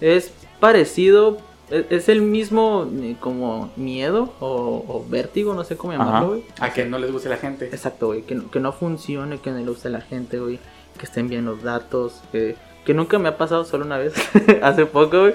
Es 0.00 0.32
parecido, 0.58 1.38
es, 1.70 2.08
el 2.08 2.22
mismo 2.22 2.88
eh, 3.00 3.16
como 3.20 3.70
miedo 3.76 4.32
o, 4.40 4.84
o 4.86 5.04
vértigo, 5.08 5.54
no 5.54 5.64
sé 5.64 5.76
cómo 5.76 5.92
llamarlo, 5.92 6.28
güey. 6.28 6.44
A 6.60 6.72
que 6.72 6.84
no 6.84 6.98
les 6.98 7.10
guste 7.10 7.28
la 7.28 7.36
gente. 7.38 7.66
Exacto, 7.66 8.08
güey, 8.08 8.22
que, 8.22 8.34
no- 8.34 8.50
que 8.50 8.60
no 8.60 8.72
funcione, 8.72 9.38
que 9.38 9.50
no 9.50 9.58
le 9.58 9.64
guste 9.64 9.88
a 9.88 9.90
la 9.92 10.00
gente, 10.00 10.38
güey, 10.38 10.58
que 10.98 11.06
estén 11.06 11.28
bien 11.28 11.44
los 11.44 11.62
datos, 11.62 12.22
que, 12.32 12.56
que 12.84 12.94
nunca 12.94 13.18
me 13.18 13.28
ha 13.28 13.38
pasado 13.38 13.64
solo 13.64 13.84
una 13.84 13.98
vez, 13.98 14.14
hace 14.62 14.86
poco, 14.86 15.20
güey, 15.22 15.34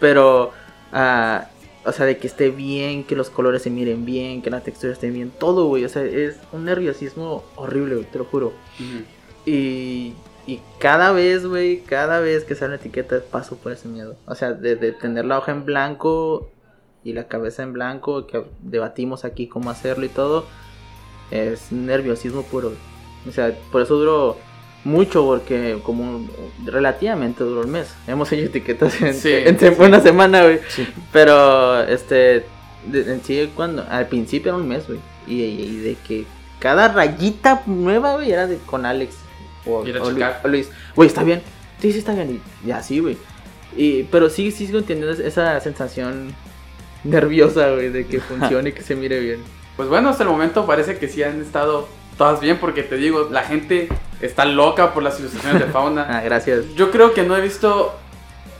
pero, 0.00 0.50
ah, 0.92 1.46
o 1.84 1.92
sea, 1.92 2.06
de 2.06 2.18
que 2.18 2.26
esté 2.26 2.50
bien, 2.50 3.04
que 3.04 3.16
los 3.16 3.30
colores 3.30 3.62
se 3.62 3.70
miren 3.70 4.04
bien, 4.04 4.42
que 4.42 4.50
la 4.50 4.60
textura 4.60 4.92
esté 4.92 5.10
bien, 5.10 5.30
todo, 5.38 5.66
güey, 5.66 5.84
o 5.84 5.88
sea, 5.88 6.02
es 6.02 6.36
un 6.52 6.64
nerviosismo 6.64 7.44
horrible, 7.56 7.94
güey, 7.96 8.06
te 8.06 8.18
lo 8.18 8.24
juro. 8.24 8.52
Y, 9.46 10.12
y 10.46 10.60
cada 10.78 11.12
vez, 11.12 11.46
güey, 11.46 11.80
cada 11.82 12.20
vez 12.20 12.44
que 12.44 12.54
sale 12.54 12.74
una 12.74 12.76
etiqueta 12.80 13.20
paso 13.30 13.56
por 13.56 13.72
ese 13.72 13.88
miedo. 13.88 14.16
O 14.26 14.34
sea, 14.34 14.52
de, 14.52 14.76
de 14.76 14.92
tener 14.92 15.24
la 15.24 15.38
hoja 15.38 15.52
en 15.52 15.64
blanco 15.64 16.50
y 17.04 17.12
la 17.12 17.28
cabeza 17.28 17.62
en 17.62 17.72
blanco, 17.72 18.26
que 18.26 18.44
debatimos 18.60 19.24
aquí 19.24 19.46
cómo 19.46 19.70
hacerlo 19.70 20.04
y 20.04 20.08
todo, 20.08 20.46
es 21.30 21.70
nerviosismo 21.72 22.42
puro. 22.42 22.72
O 23.28 23.32
sea, 23.32 23.56
por 23.70 23.82
eso 23.82 23.96
duró 23.96 24.36
mucho, 24.84 25.24
porque 25.24 25.78
como 25.82 26.28
relativamente 26.64 27.44
duró 27.44 27.60
un 27.62 27.70
mes. 27.70 27.94
Hemos 28.06 28.30
hecho 28.32 28.46
etiquetas 28.46 29.00
en, 29.00 29.14
Sí, 29.14 29.32
en 29.32 29.58
sí. 29.58 29.66
una 29.78 30.00
semana, 30.00 30.42
güey. 30.42 30.60
Sí. 30.68 30.86
Pero, 31.12 31.82
este, 31.84 32.44
en 32.92 33.22
sí, 33.22 33.50
cuando, 33.54 33.84
al 33.88 34.08
principio 34.08 34.50
era 34.50 34.58
un 34.60 34.68
mes, 34.68 34.86
güey. 34.86 34.98
Y, 35.26 35.42
y 35.42 35.76
de 35.78 35.94
que 36.06 36.24
cada 36.58 36.88
rayita 36.88 37.62
nueva, 37.66 38.14
güey, 38.14 38.32
era 38.32 38.46
de, 38.48 38.56
con 38.58 38.86
Alex. 38.86 39.16
O, 39.66 39.86
Ir 39.86 39.96
a 39.96 40.02
o 40.02 40.06
o 40.06 40.48
Luis. 40.48 40.70
Güey, 40.96 41.06
¿está 41.08 41.22
bien? 41.22 41.42
Sí, 41.80 41.92
sí, 41.92 41.98
está 41.98 42.12
bien. 42.14 42.40
Y, 42.64 42.68
y 42.68 42.70
así, 42.72 42.98
güey. 43.00 43.16
Y, 43.76 44.02
pero 44.04 44.28
sí, 44.28 44.50
sí 44.50 44.66
sigo 44.66 44.78
entendiendo 44.78 45.12
es- 45.14 45.20
esa 45.20 45.58
sensación 45.60 46.34
nerviosa, 47.04 47.70
güey, 47.70 47.88
de 47.90 48.06
que 48.06 48.20
funcione 48.28 48.70
y 48.70 48.72
que 48.72 48.82
se 48.82 48.94
mire 48.94 49.20
bien. 49.20 49.40
Pues 49.76 49.88
bueno, 49.88 50.10
hasta 50.10 50.22
el 50.24 50.28
momento 50.28 50.66
parece 50.66 50.98
que 50.98 51.08
sí 51.08 51.22
han 51.22 51.40
estado 51.40 51.88
todas 52.18 52.40
bien 52.40 52.58
porque 52.58 52.82
te 52.82 52.96
digo, 52.96 53.28
la 53.30 53.42
gente 53.42 53.88
está 54.20 54.44
loca 54.44 54.92
por 54.92 55.02
las 55.02 55.18
ilustraciones 55.18 55.60
de 55.66 55.72
fauna. 55.72 56.06
Ah, 56.10 56.20
gracias. 56.22 56.66
Yo 56.76 56.90
creo 56.90 57.14
que 57.14 57.22
no 57.22 57.36
he 57.36 57.40
visto 57.40 57.94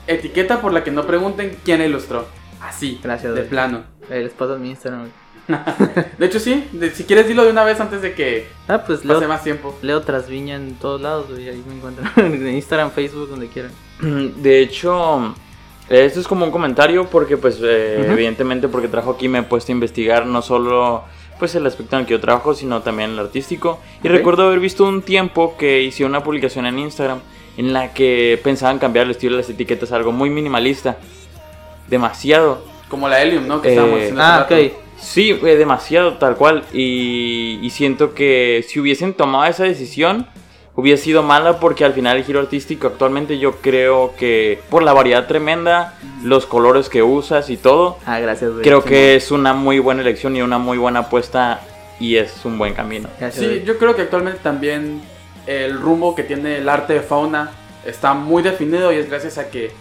etiqueta 0.07 0.61
por 0.61 0.73
la 0.73 0.83
que 0.83 0.91
no 0.91 1.07
pregunten 1.07 1.57
quién 1.65 1.81
ilustró. 1.83 2.27
Así, 2.61 2.99
Gracias, 3.03 3.35
de 3.35 3.41
güey. 3.41 3.51
plano. 3.51 3.85
Les 4.09 4.33
paso 4.33 4.59
mi 4.59 4.71
Instagram, 4.71 5.01
güey. 5.03 5.13
De 6.19 6.27
hecho, 6.27 6.39
sí, 6.39 6.69
de- 6.73 6.91
si 6.93 7.05
quieres 7.05 7.27
dilo 7.27 7.45
de 7.45 7.51
una 7.51 7.65
vez 7.65 7.81
antes 7.81 8.01
de 8.03 8.15
que 8.15 8.47
Ah, 8.69 8.83
pues 8.87 9.01
pase 9.01 9.21
leo, 9.21 9.29
más 9.29 9.43
tiempo. 9.43 9.77
leo 9.83 10.01
Trasviña 10.03 10.57
en 10.57 10.75
todos 10.77 11.01
lados, 11.01 11.27
güey. 11.31 11.49
Ahí 11.49 11.63
me 11.67 11.75
encuentran. 11.75 12.11
en 12.17 12.49
Instagram, 12.55 12.91
Facebook, 12.93 13.29
donde 13.29 13.49
quieran. 13.49 13.73
De 14.01 14.61
hecho, 14.61 15.35
esto 15.89 16.21
es 16.21 16.27
como 16.29 16.45
un 16.45 16.51
comentario 16.53 17.07
porque, 17.09 17.37
pues, 17.37 17.59
eh, 17.63 18.07
evidentemente, 18.11 18.69
porque 18.69 18.89
trabajo 18.89 19.13
aquí 19.13 19.29
me 19.29 19.41
he 19.41 19.43
puesto 19.43 19.73
a 19.73 19.75
investigar 19.75 20.27
no 20.27 20.43
solo, 20.43 21.05
pues, 21.39 21.55
el 21.57 21.67
aspecto 21.67 21.97
en 21.97 22.01
el 22.03 22.07
que 22.07 22.13
yo 22.13 22.21
trabajo, 22.21 22.55
sino 22.55 22.81
también 22.83 23.11
el 23.11 23.19
artístico. 23.19 23.81
Y 24.03 24.09
recuerdo 24.09 24.47
haber 24.47 24.61
visto 24.61 24.85
un 24.85 25.03
tiempo 25.03 25.57
que 25.59 25.83
hice 25.83 26.05
una 26.05 26.23
publicación 26.23 26.67
en 26.67 26.79
Instagram 26.79 27.21
en 27.57 27.73
la 27.73 27.93
que 27.93 28.41
pensaban 28.43 28.79
cambiar 28.79 29.05
el 29.07 29.11
estilo 29.11 29.37
de 29.37 29.43
las 29.43 29.51
etiquetas 29.51 29.93
a 29.93 29.97
algo 29.97 30.11
muy 30.13 30.31
minimalista. 30.31 30.97
Demasiado. 31.89 32.65
Como 32.89 33.09
la 33.09 33.23
Helium, 33.23 33.47
¿no? 33.47 33.61
Que 33.61 33.69
Eh, 33.69 33.71
estábamos 33.73 33.99
haciendo 34.01 34.23
Ah, 34.23 34.39
rato. 34.41 34.55
ok. 34.55 34.73
Sí, 35.03 35.31
eh, 35.31 35.57
demasiado, 35.57 36.15
tal 36.19 36.37
cual. 36.37 36.65
Y, 36.73 37.59
y 37.61 37.71
siento 37.71 38.15
que 38.15 38.65
si 38.67 38.79
hubiesen 38.81 39.15
tomado 39.15 39.45
esa 39.45 39.65
decisión, 39.65 40.27
hubiese 40.77 41.05
sido 41.05 41.23
mala 41.23 41.59
porque 41.61 41.85
al 41.85 41.93
final 41.93 42.17
el 42.17 42.25
giro 42.25 42.41
artístico 42.41 42.87
actualmente 42.87 43.39
yo 43.39 43.57
creo 43.57 44.15
que 44.17 44.61
por 44.71 44.83
la 44.83 44.93
variedad 44.93 45.27
tremenda, 45.27 45.99
los 46.23 46.47
colores 46.47 46.89
que 46.89 47.03
usas 47.03 47.51
y 47.51 47.57
todo, 47.57 47.99
Ah, 48.07 48.21
gracias, 48.21 48.51
güey. 48.53 48.63
creo 48.63 48.83
que 48.85 49.17
es 49.17 49.31
una 49.33 49.53
muy 49.53 49.81
buena 49.81 50.01
elección 50.03 50.35
y 50.37 50.41
una 50.43 50.57
muy 50.59 50.79
buena 50.79 51.01
apuesta 51.01 51.61
y 52.01 52.17
es 52.17 52.45
un 52.45 52.57
buen 52.57 52.73
camino. 52.73 53.09
Gracias, 53.21 53.45
Sí, 53.45 53.51
güey. 53.51 53.65
yo 53.65 53.77
creo 53.79 53.95
que 53.97 54.03
actualmente 54.03 54.41
también 54.43 55.03
el 55.47 55.79
rumbo 55.81 56.15
que 56.15 56.23
tiene 56.23 56.59
el 56.59 56.69
arte 56.69 56.95
de 56.95 57.01
fauna 57.01 57.51
está 57.85 58.15
muy 58.15 58.43
definido 58.43 58.93
y 58.93 58.97
es 58.97 59.11
gracias 59.11 59.37
a 59.39 59.51
que 59.51 59.73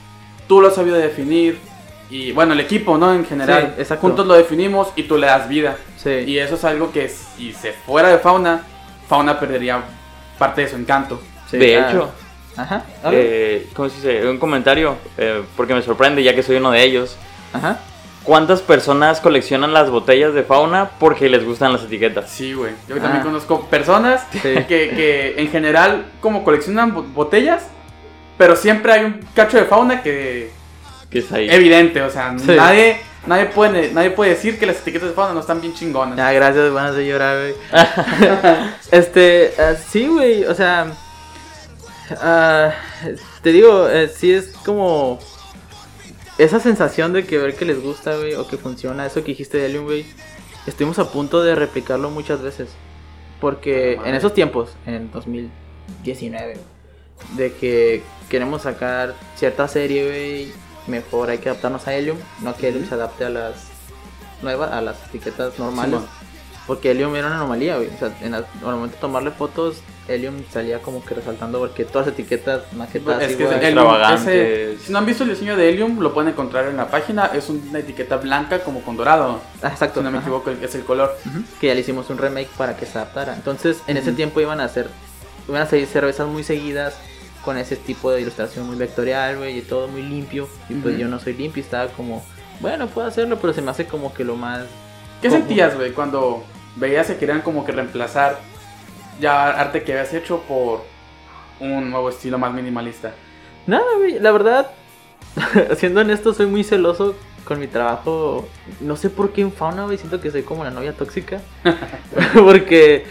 tú 0.48 0.60
lo 0.60 0.68
has 0.70 0.76
sabido 0.76 0.98
definir 0.98 1.60
y 2.12 2.32
bueno, 2.34 2.54
el 2.54 2.60
equipo, 2.60 2.97
¿no? 2.97 3.13
En 3.13 3.26
general, 3.26 3.74
Sí, 3.78 3.93
juntos 4.00 4.28
lo 4.28 4.34
definimos 4.36 4.89
y 4.95 5.04
tú 5.04 5.17
le 5.17 5.28
das 5.28 5.47
vida. 5.47 5.78
Sí. 5.97 6.10
Y 6.10 6.38
eso 6.39 6.56
es 6.56 6.63
algo 6.65 6.91
que 6.91 7.08
si 7.10 7.54
se 7.54 7.71
fuera 7.74 8.10
de 8.10 8.17
fauna, 8.19 8.63
fauna 9.08 9.39
perdería 9.39 9.82
parte 10.38 10.62
de 10.62 10.67
su 10.69 10.76
encanto. 10.76 11.21
Sí, 11.50 11.58
de 11.58 11.78
ah, 11.78 11.89
hecho, 11.89 12.12
Ajá. 12.58 12.84
eh, 13.12 13.67
¿cómo 13.74 13.89
se 13.89 13.95
dice? 13.95 14.28
Un 14.28 14.38
comentario, 14.38 14.95
eh, 15.17 15.41
porque 15.56 15.74
me 15.74 15.82
sorprende 15.82 16.21
ya 16.24 16.36
que 16.36 16.43
soy 16.43 16.58
uno 16.58 16.71
de 16.71 16.84
ellos. 16.84 17.17
Ajá. 17.54 17.80
¿Cuántas 18.24 18.62
personas 18.62 19.19
coleccionan 19.19 19.74
las 19.74 19.89
botellas 19.89 20.34
de 20.36 20.43
fauna 20.43 20.91
porque 21.00 21.28
les 21.28 21.43
gustan 21.43 21.74
las 21.74 21.84
etiquetas? 21.84 22.30
Sí, 22.30 22.54
güey. 22.54 22.74
Yo 22.88 22.95
Ah. 22.97 23.02
también 23.02 23.24
conozco 23.24 23.65
personas 23.67 24.26
Sí. 24.32 24.39
que, 24.41 24.63
que 24.67 25.36
en 25.38 25.50
general 25.50 26.06
como 26.19 26.43
coleccionan 26.43 26.93
bo- 26.93 27.02
botellas, 27.04 27.67
pero 28.38 28.56
siempre 28.56 28.91
hay 28.93 29.06
un 29.06 29.19
cacho 29.34 29.58
de 29.58 29.65
fauna 29.65 30.04
que 30.04 30.52
Que 31.12 31.19
es 31.19 31.32
ahí. 31.32 31.47
evidente, 31.50 32.02
o 32.02 32.10
sea, 32.10 32.34
Sí. 32.39 32.45
nadie, 32.47 32.97
nadie, 33.28 33.45
puede, 33.47 33.91
nadie 33.91 34.12
puede 34.12 34.32
decir 34.32 34.58
que 34.58 34.65
las 34.65 34.78
etiquetas 34.78 35.10
de 35.10 35.13
fauna 35.13 35.34
no 35.34 35.41
están 35.41 35.60
bien 35.62 35.74
chingonas. 35.74 36.17
Ah, 36.17 36.32
gracias, 36.32 36.71
van 36.74 36.86
a 36.88 36.89
hacer 36.89 37.04
llorar, 37.06 37.38
güey. 37.38 37.56
este, 38.91 39.54
ah, 39.60 39.76
sí, 39.76 40.08
güey, 40.08 40.45
o 40.45 40.56
sea. 40.56 40.88
ah, 42.21 42.71
te 43.43 43.52
digo, 43.52 43.88
eh, 43.89 44.08
sí 44.08 44.34
es 44.34 44.54
como. 44.65 45.19
Esa 46.38 46.60
sensación 46.60 47.13
de 47.13 47.26
que 47.26 47.38
ver 47.38 47.56
que 47.56 47.65
les 47.65 47.82
gusta, 47.84 48.15
güey, 48.15 48.34
o 48.36 48.47
que 48.47 48.58
funciona, 48.58 49.06
eso 49.06 49.21
que 49.21 49.28
dijiste 49.32 49.58
de 49.58 49.65
Alien, 49.65 49.84
güey. 49.84 50.06
Estuvimos 50.65 50.97
a 50.97 51.12
punto 51.12 51.43
de 51.43 51.54
replicarlo 51.56 52.10
muchas 52.10 52.41
veces. 52.41 52.69
Porque 53.39 53.95
Madre. 53.97 54.10
en 54.12 54.15
esos 54.15 54.34
tiempos, 54.34 54.76
en 54.86 55.12
2019, 55.12 56.58
de 57.36 57.54
que 57.54 58.02
queremos 58.30 58.62
sacar 58.63 59.13
cierta 59.36 59.67
serie, 59.67 60.08
güey, 60.08 60.52
mejor 60.88 61.30
hay 61.30 61.38
que 61.39 61.50
adaptarnos 61.50 61.88
a 61.88 61.96
Helium, 61.96 62.17
no 62.41 62.56
que 62.56 62.70
Helium 62.70 62.88
se 62.88 62.96
adapte 62.96 63.26
a 63.26 63.30
las 63.30 63.54
nuevas, 64.41 64.72
a 64.72 64.82
las 64.82 64.98
etiquetas 65.08 65.58
normales. 65.60 66.00
Porque 66.67 66.91
Helium 66.91 67.15
era 67.15 67.28
una 67.28 67.38
anomalía, 67.38 67.78
güey. 67.78 67.89
O 67.89 67.98
sea, 67.98 68.15
en 68.22 68.32
la- 68.32 68.38
al 68.38 68.76
momento 68.76 68.96
de 68.96 69.02
tomarle 69.02 69.32
fotos, 69.32 69.78
Helium 70.08 70.44
salía 70.52 70.80
como 70.82 71.04
que 71.04 71.15
resaltando 71.15 71.60
porque 71.60 71.86
todas 71.86 72.08
las 72.08 72.13
etiquetas 72.13 72.72
maquetadas 72.74 73.24
Es 73.24 73.36
que 73.36 73.44
igual. 73.44 73.58
el- 73.58 73.63
extravagantes. 73.65 74.28
ese- 74.28 74.78
si 74.86 74.91
no 74.91 75.00
han 75.00 75.06
visto 75.06 75.24
el 75.24 75.32
diseño 75.32 75.58
de 75.58 75.70
Helium, 75.70 76.00
lo 76.00 76.13
pueden 76.13 76.30
encontrar 76.32 76.67
en 76.67 76.78
la 76.78 76.88
página. 76.89 77.26
Es 77.34 77.50
una 77.50 77.80
etiqueta 77.80 78.17
blanca 78.17 78.60
como 78.60 78.82
con 78.84 78.96
dorado. 78.96 79.41
Ah, 79.62 79.70
exacto. 79.70 80.00
Si 80.00 80.04
no 80.04 80.12
me 80.12 80.17
ajá. 80.20 80.28
equivoco, 80.28 80.52
es 80.52 80.76
el 80.76 80.84
color. 80.84 81.17
Que 81.60 81.67
ya 81.67 81.74
le 81.74 81.82
hicimos 81.82 82.10
un 82.10 82.17
remake 82.20 82.50
para 82.58 82.78
que 82.78 82.86
se 82.86 82.98
adaptara. 82.98 83.34
Entonces, 83.36 83.78
en 83.88 83.98
ese 83.98 84.12
tiempo 84.13 84.39
iban 84.39 84.62
a 84.62 84.65
hacer, 84.65 84.88
iban 85.50 85.63
a 85.63 85.65
salir 85.65 85.88
cervezas 85.88 86.28
muy 86.28 86.44
seguidas 86.44 86.96
con 87.43 87.58
ese 87.58 87.75
tipo 87.75 88.12
de 88.12 88.21
ilustración 88.21 88.67
muy 88.67 88.75
vectorial, 88.75 89.38
güey, 89.38 89.58
y 89.58 89.62
todo 89.62 89.88
muy 89.88 90.01
limpio. 90.01 90.47
Y 90.69 90.75
pues 90.75 90.97
yo 90.97 91.08
no 91.08 91.19
soy 91.19 91.34
limpio 91.34 91.62
estaba 91.62 91.88
como, 91.91 92.23
bueno, 92.60 92.88
puedo 92.88 93.08
hacerlo, 93.08 93.38
pero 93.39 93.54
se 93.54 93.62
me 93.62 93.71
hace 93.71 93.86
como 93.86 94.13
que 94.13 94.23
lo 94.23 94.36
más 94.36 94.65
¿Qué 95.21 95.30
sentías, 95.30 95.75
güey, 95.75 95.91
cuando 95.91 96.43
veías 96.75 97.06
que 97.06 97.17
querían 97.17 97.41
como 97.41 97.63
que 97.63 97.71
reemplazar 97.71 98.39
ya 99.19 99.49
arte 99.51 99.84
que 99.84 99.91
habías 99.91 100.13
hecho 100.15 100.41
por 100.47 100.84
un 101.60 101.91
nuevo 101.91 102.10
estilo 102.10 102.39
más 102.39 102.51
minimalista? 102.54 103.13
Nada, 103.67 103.86
güey, 103.97 104.19
la 104.19 104.32
verdad, 104.32 104.71
siendo 105.77 106.01
honesto, 106.01 106.34
soy 106.34 106.47
muy 106.47 106.63
celoso 106.63 107.15
con 107.45 107.60
mi 107.60 107.67
trabajo. 107.67 108.47
No 108.80 108.95
sé 108.95 109.12
por 109.12 109.32
qué 109.32 109.41
en 109.41 109.51
fauna, 109.51 109.86
güey, 109.86 109.99
siento 109.99 110.19
que 110.19 110.32
soy 110.32 110.41
como 110.41 110.63
la 110.63 110.71
novia 110.71 110.93
tóxica. 110.93 111.39
Porque. 112.34 113.06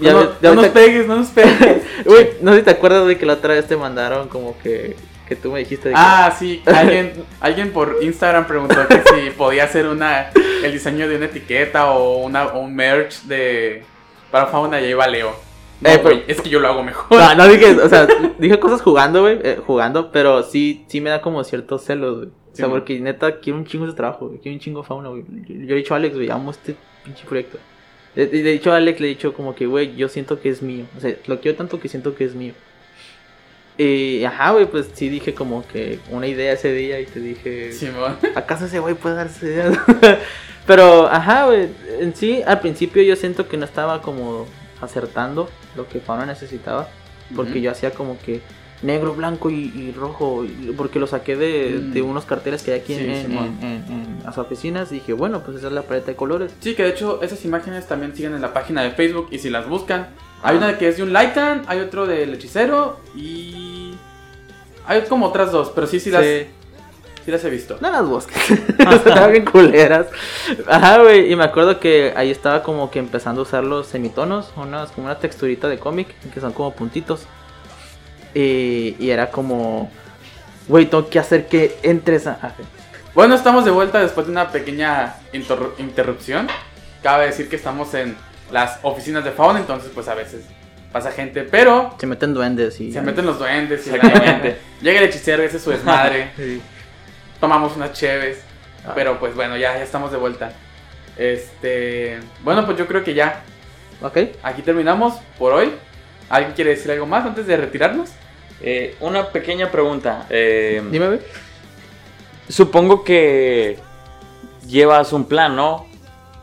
No, 0.00 0.24
no- 0.24 0.30
ya 0.40 0.50
no 0.50 0.62
nos 0.62 0.66
pegues, 0.68 1.06
no 1.06 1.16
nos 1.16 1.28
pegues. 1.28 1.82
Güey, 2.04 2.30
no 2.42 2.52
sé 2.52 2.58
si 2.58 2.64
te 2.64 2.70
acuerdas, 2.72 3.02
güey, 3.04 3.16
que 3.16 3.24
la 3.26 3.34
otra 3.34 3.54
vez 3.54 3.66
te 3.66 3.76
mandaron 3.76 4.28
como 4.28 4.56
que. 4.58 4.96
Que 5.28 5.36
tú 5.36 5.50
me 5.52 5.60
dijiste 5.60 5.88
de 5.88 5.94
que- 5.94 6.00
Ah, 6.00 6.34
sí, 6.38 6.62
alguien, 6.66 7.12
alguien 7.40 7.72
por 7.72 7.96
Instagram 8.02 8.46
preguntó 8.46 8.86
que 8.86 9.00
si 9.14 9.30
podía 9.30 9.64
hacer 9.64 9.86
una, 9.86 10.28
el 10.62 10.70
diseño 10.70 11.08
de 11.08 11.16
una 11.16 11.24
etiqueta 11.26 11.90
o, 11.92 12.18
una, 12.18 12.48
o 12.48 12.60
un 12.60 12.74
merch 12.76 13.22
de 13.22 13.84
para 14.30 14.46
fauna 14.48 14.78
y 14.82 14.84
ahí 14.84 14.92
va 14.92 15.06
Leo. 15.06 15.34
No, 15.80 15.88
Eh, 15.88 15.98
pero- 16.02 16.20
es 16.26 16.40
que 16.42 16.50
yo 16.50 16.60
lo 16.60 16.68
hago 16.68 16.82
mejor. 16.82 17.18
No, 17.18 17.34
no 17.36 17.48
dije, 17.48 17.70
o 17.80 17.88
sea, 17.88 18.06
dije 18.38 18.58
cosas 18.60 18.82
jugando, 18.82 19.22
güey, 19.22 19.38
eh, 19.42 19.58
jugando, 19.66 20.12
pero 20.12 20.42
sí, 20.42 20.84
sí 20.88 21.00
me 21.00 21.08
da 21.08 21.22
como 21.22 21.42
ciertos 21.42 21.82
celos, 21.84 22.16
güey. 22.16 22.28
O 22.28 22.56
sea, 22.56 22.68
porque 22.68 23.00
neta 23.00 23.40
quiero 23.40 23.58
un 23.58 23.64
chingo 23.64 23.86
de 23.86 23.94
trabajo, 23.94 24.26
güey, 24.28 24.40
quiero 24.40 24.54
un 24.56 24.60
chingo 24.60 24.82
de 24.82 24.86
fauna, 24.86 25.08
güey. 25.08 25.24
Yo, 25.48 25.54
yo 25.54 25.74
he 25.74 25.78
dicho 25.78 25.94
a 25.94 25.96
Alex, 25.96 26.14
güey, 26.16 26.30
amo 26.30 26.50
este 26.50 26.76
pinche 27.02 27.24
proyecto. 27.26 27.58
Le, 28.16 28.26
le 28.26 28.40
he 28.40 28.52
dicho 28.52 28.72
a 28.72 28.76
Alex, 28.76 29.00
le 29.00 29.06
he 29.06 29.10
dicho 29.10 29.32
como 29.34 29.54
que, 29.54 29.66
güey, 29.66 29.94
yo 29.96 30.08
siento 30.08 30.40
que 30.40 30.48
es 30.48 30.62
mío. 30.62 30.84
O 30.96 31.00
sea, 31.00 31.14
lo 31.26 31.40
quiero 31.40 31.56
tanto 31.56 31.80
que 31.80 31.88
siento 31.88 32.14
que 32.14 32.24
es 32.24 32.34
mío. 32.34 32.54
Y, 33.76 34.22
ajá, 34.24 34.52
güey, 34.52 34.66
pues 34.66 34.90
sí 34.94 35.08
dije 35.08 35.34
como 35.34 35.66
que 35.66 35.98
una 36.10 36.28
idea 36.28 36.52
ese 36.52 36.72
día 36.72 37.00
y 37.00 37.06
te 37.06 37.18
dije, 37.18 37.72
Simón. 37.72 38.16
¿acaso 38.36 38.66
ese 38.66 38.78
güey 38.78 38.94
puede 38.94 39.16
darse 39.16 39.46
ideas? 39.46 39.76
Pero, 40.66 41.08
ajá, 41.08 41.46
güey, 41.46 41.68
en 41.98 42.14
sí, 42.14 42.40
al 42.46 42.60
principio 42.60 43.02
yo 43.02 43.16
siento 43.16 43.48
que 43.48 43.56
no 43.56 43.64
estaba 43.64 44.00
como 44.00 44.46
acertando 44.80 45.50
lo 45.76 45.88
que 45.88 45.98
Fauna 46.00 46.24
necesitaba. 46.24 46.88
Porque 47.34 47.60
yo 47.62 47.70
hacía 47.70 47.90
como 47.90 48.18
que 48.20 48.42
negro, 48.82 49.14
blanco 49.14 49.50
y, 49.50 49.72
y 49.74 49.92
rojo. 49.96 50.46
Porque 50.76 50.98
lo 51.00 51.06
saqué 51.06 51.36
de, 51.36 51.70
Mm. 51.80 51.92
de 51.94 52.02
unos 52.02 52.26
carteles 52.26 52.62
que 52.62 52.72
hay 52.74 52.80
aquí 52.80 52.92
en, 52.92 52.98
Sí, 53.00 53.06
en- 53.10 53.22
Simón. 53.26 53.58
en- 53.60 53.66
en- 53.66 54.03
en 54.24 54.30
las 54.30 54.38
oficinas. 54.38 54.90
Y 54.90 54.96
dije, 54.96 55.12
bueno, 55.12 55.40
pues 55.44 55.58
esa 55.58 55.66
es 55.68 55.72
la 55.72 55.82
paleta 55.82 56.06
de 56.06 56.16
colores. 56.16 56.52
Sí, 56.60 56.74
que 56.74 56.82
de 56.82 56.90
hecho 56.90 57.20
esas 57.22 57.44
imágenes 57.44 57.86
también 57.86 58.14
siguen 58.16 58.34
en 58.34 58.40
la 58.40 58.52
página 58.52 58.82
de 58.82 58.90
Facebook 58.92 59.28
y 59.30 59.38
si 59.38 59.50
las 59.50 59.68
buscan, 59.68 60.08
hay 60.42 60.56
Ah. 60.56 60.58
una 60.58 60.78
que 60.78 60.88
es 60.88 60.96
de 60.96 61.02
un 61.02 61.12
Lycan, 61.12 61.62
hay 61.66 61.80
otro 61.80 62.06
del 62.06 62.34
hechicero 62.34 62.98
y 63.14 63.94
hay 64.86 65.02
como 65.02 65.26
otras 65.26 65.52
dos, 65.52 65.70
pero 65.74 65.86
sí, 65.86 66.00
sí 66.00 66.10
las, 66.10 66.22
Sí. 66.24 66.46
sí 67.24 67.30
las 67.30 67.44
he 67.44 67.50
visto. 67.50 67.78
No 67.80 67.90
las 67.90 68.06
busques. 68.06 68.50
Estaban 68.78 69.32
bien 69.32 69.44
culeras. 69.44 70.06
Ajá, 70.66 70.98
güey. 71.02 71.30
Y 71.32 71.36
me 71.36 71.44
acuerdo 71.44 71.78
que 71.80 72.12
ahí 72.16 72.30
estaba 72.30 72.62
como 72.62 72.90
que 72.90 72.98
empezando 72.98 73.40
a 73.40 73.44
usar 73.44 73.64
los 73.64 73.86
semitonos. 73.86 74.50
Unas, 74.56 74.90
como 74.90 75.06
una 75.06 75.18
texturita 75.18 75.68
de 75.68 75.78
cómic. 75.78 76.08
Que 76.32 76.40
son 76.40 76.52
como 76.52 76.72
puntitos. 76.74 77.22
Y, 78.34 78.96
y 78.98 79.10
era 79.10 79.30
como. 79.30 79.90
Güey, 80.68 80.86
tengo 80.86 81.08
que 81.08 81.18
hacer 81.18 81.46
que 81.46 81.76
entres 81.82 82.26
a. 82.26 82.54
Bueno, 83.14 83.34
estamos 83.34 83.64
de 83.64 83.70
vuelta 83.70 84.00
después 84.00 84.26
de 84.26 84.32
una 84.32 84.50
pequeña 84.50 85.14
interru- 85.32 85.72
interrupción. 85.78 86.48
Cabe 87.02 87.26
decir 87.26 87.48
que 87.48 87.56
estamos 87.56 87.94
en 87.94 88.16
las 88.50 88.78
oficinas 88.82 89.24
de 89.24 89.30
fauna, 89.30 89.60
entonces 89.60 89.90
pues 89.94 90.08
a 90.08 90.14
veces 90.14 90.44
pasa 90.92 91.12
gente, 91.12 91.42
pero 91.42 91.94
Se 91.98 92.06
meten 92.06 92.34
duendes 92.34 92.80
y. 92.80 92.92
se 92.92 93.00
meten 93.02 93.26
los 93.26 93.38
duendes 93.38 93.86
y 93.86 93.90
la- 93.90 93.96
Exactamente. 93.96 94.56
llega 94.80 95.00
el 95.00 95.06
hechicero, 95.06 95.42
ese 95.42 95.58
es 95.58 95.62
su 95.62 95.70
desmadre. 95.70 96.30
Sí. 96.36 96.60
tomamos 97.40 97.76
unas 97.76 97.92
cheves. 97.92 98.38
Ah. 98.86 98.92
Pero 98.94 99.18
pues 99.18 99.34
bueno, 99.34 99.56
ya, 99.56 99.74
ya 99.76 99.82
estamos 99.82 100.10
de 100.10 100.16
vuelta. 100.18 100.52
Este. 101.16 102.18
Bueno, 102.42 102.64
pues 102.66 102.76
yo 102.78 102.86
creo 102.86 103.04
que 103.04 103.14
ya. 103.14 103.42
Ok. 104.02 104.18
Aquí 104.42 104.62
terminamos 104.62 105.14
por 105.38 105.52
hoy. 105.52 105.72
¿Alguien 106.28 106.54
quiere 106.54 106.70
decir 106.70 106.90
algo 106.90 107.06
más 107.06 107.24
antes 107.24 107.46
de 107.46 107.56
retirarnos? 107.56 108.10
Eh, 108.60 108.96
una 109.00 109.28
pequeña 109.28 109.70
pregunta. 109.70 110.26
eh, 110.30 110.82
Dime. 110.90 111.18
Supongo 112.48 113.04
que 113.04 113.78
llevas 114.68 115.12
un 115.12 115.24
plan, 115.24 115.56
¿no? 115.56 115.86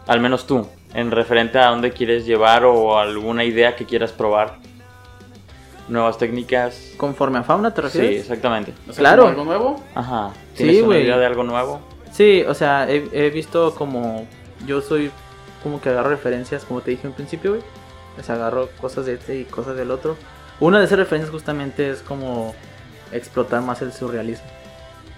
Al 0.07 0.19
menos 0.19 0.47
tú, 0.47 0.67
en 0.93 1.11
referente 1.11 1.59
a 1.59 1.67
dónde 1.69 1.91
quieres 1.91 2.25
llevar 2.25 2.65
o 2.65 2.97
alguna 2.97 3.43
idea 3.43 3.75
que 3.75 3.85
quieras 3.85 4.11
probar. 4.11 4.57
Nuevas 5.87 6.17
técnicas. 6.17 6.93
Conforme 6.97 7.39
a 7.39 7.43
fauna, 7.43 7.73
¿te 7.73 7.81
Sí, 7.81 7.87
refieres? 7.87 8.21
exactamente. 8.21 8.73
O 8.89 8.93
sea, 8.93 9.01
Claro. 9.01 9.27
algo 9.27 9.43
nuevo? 9.43 9.83
Ajá. 9.93 10.31
Sí, 10.55 10.63
¿Tienes 10.63 10.83
una 10.83 10.97
idea 10.99 11.17
de 11.17 11.25
algo 11.25 11.43
nuevo? 11.43 11.81
Sí, 12.11 12.43
o 12.47 12.53
sea, 12.53 12.89
he, 12.89 13.07
he 13.11 13.29
visto 13.29 13.73
como. 13.75 14.25
Yo 14.65 14.81
soy 14.81 15.11
como 15.63 15.81
que 15.81 15.89
agarro 15.89 16.09
referencias, 16.09 16.63
como 16.65 16.81
te 16.81 16.91
dije 16.91 17.07
en 17.07 17.13
principio, 17.13 17.51
güey. 17.51 17.63
O 18.19 18.23
sea, 18.23 18.35
agarro 18.35 18.69
cosas 18.79 19.05
de 19.05 19.13
este 19.13 19.37
y 19.39 19.43
cosas 19.45 19.75
del 19.75 19.91
otro. 19.91 20.15
Una 20.59 20.79
de 20.79 20.85
esas 20.85 20.99
referencias 20.99 21.31
justamente 21.31 21.89
es 21.89 22.01
como 22.01 22.53
explotar 23.11 23.61
más 23.61 23.81
el 23.81 23.91
surrealismo. 23.91 24.45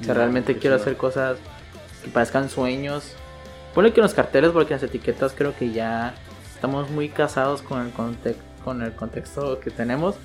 O 0.04 0.06
sea, 0.06 0.13
No, 0.13 0.20
realmente 0.20 0.58
quiero 0.58 0.76
hacer 0.76 0.96
cosas 0.98 1.38
que 2.04 2.10
parezcan 2.12 2.50
sueños. 2.50 3.16
Ponle 3.74 3.92
que 3.94 4.02
los 4.02 4.13
carteles, 4.13 4.52
porque 4.52 4.74
las 4.76 4.84
etiquetas 4.84 5.34
creo 5.36 5.56
que 5.58 5.72
ya 5.72 6.13
estamos 6.54 6.89
muy 6.92 7.10
casados 7.10 7.62
con 7.63 7.82
el, 7.82 7.92
con 8.63 8.82
el 8.84 8.92
contexto 8.94 9.60
que 9.60 9.72
tenemos. 9.72 10.16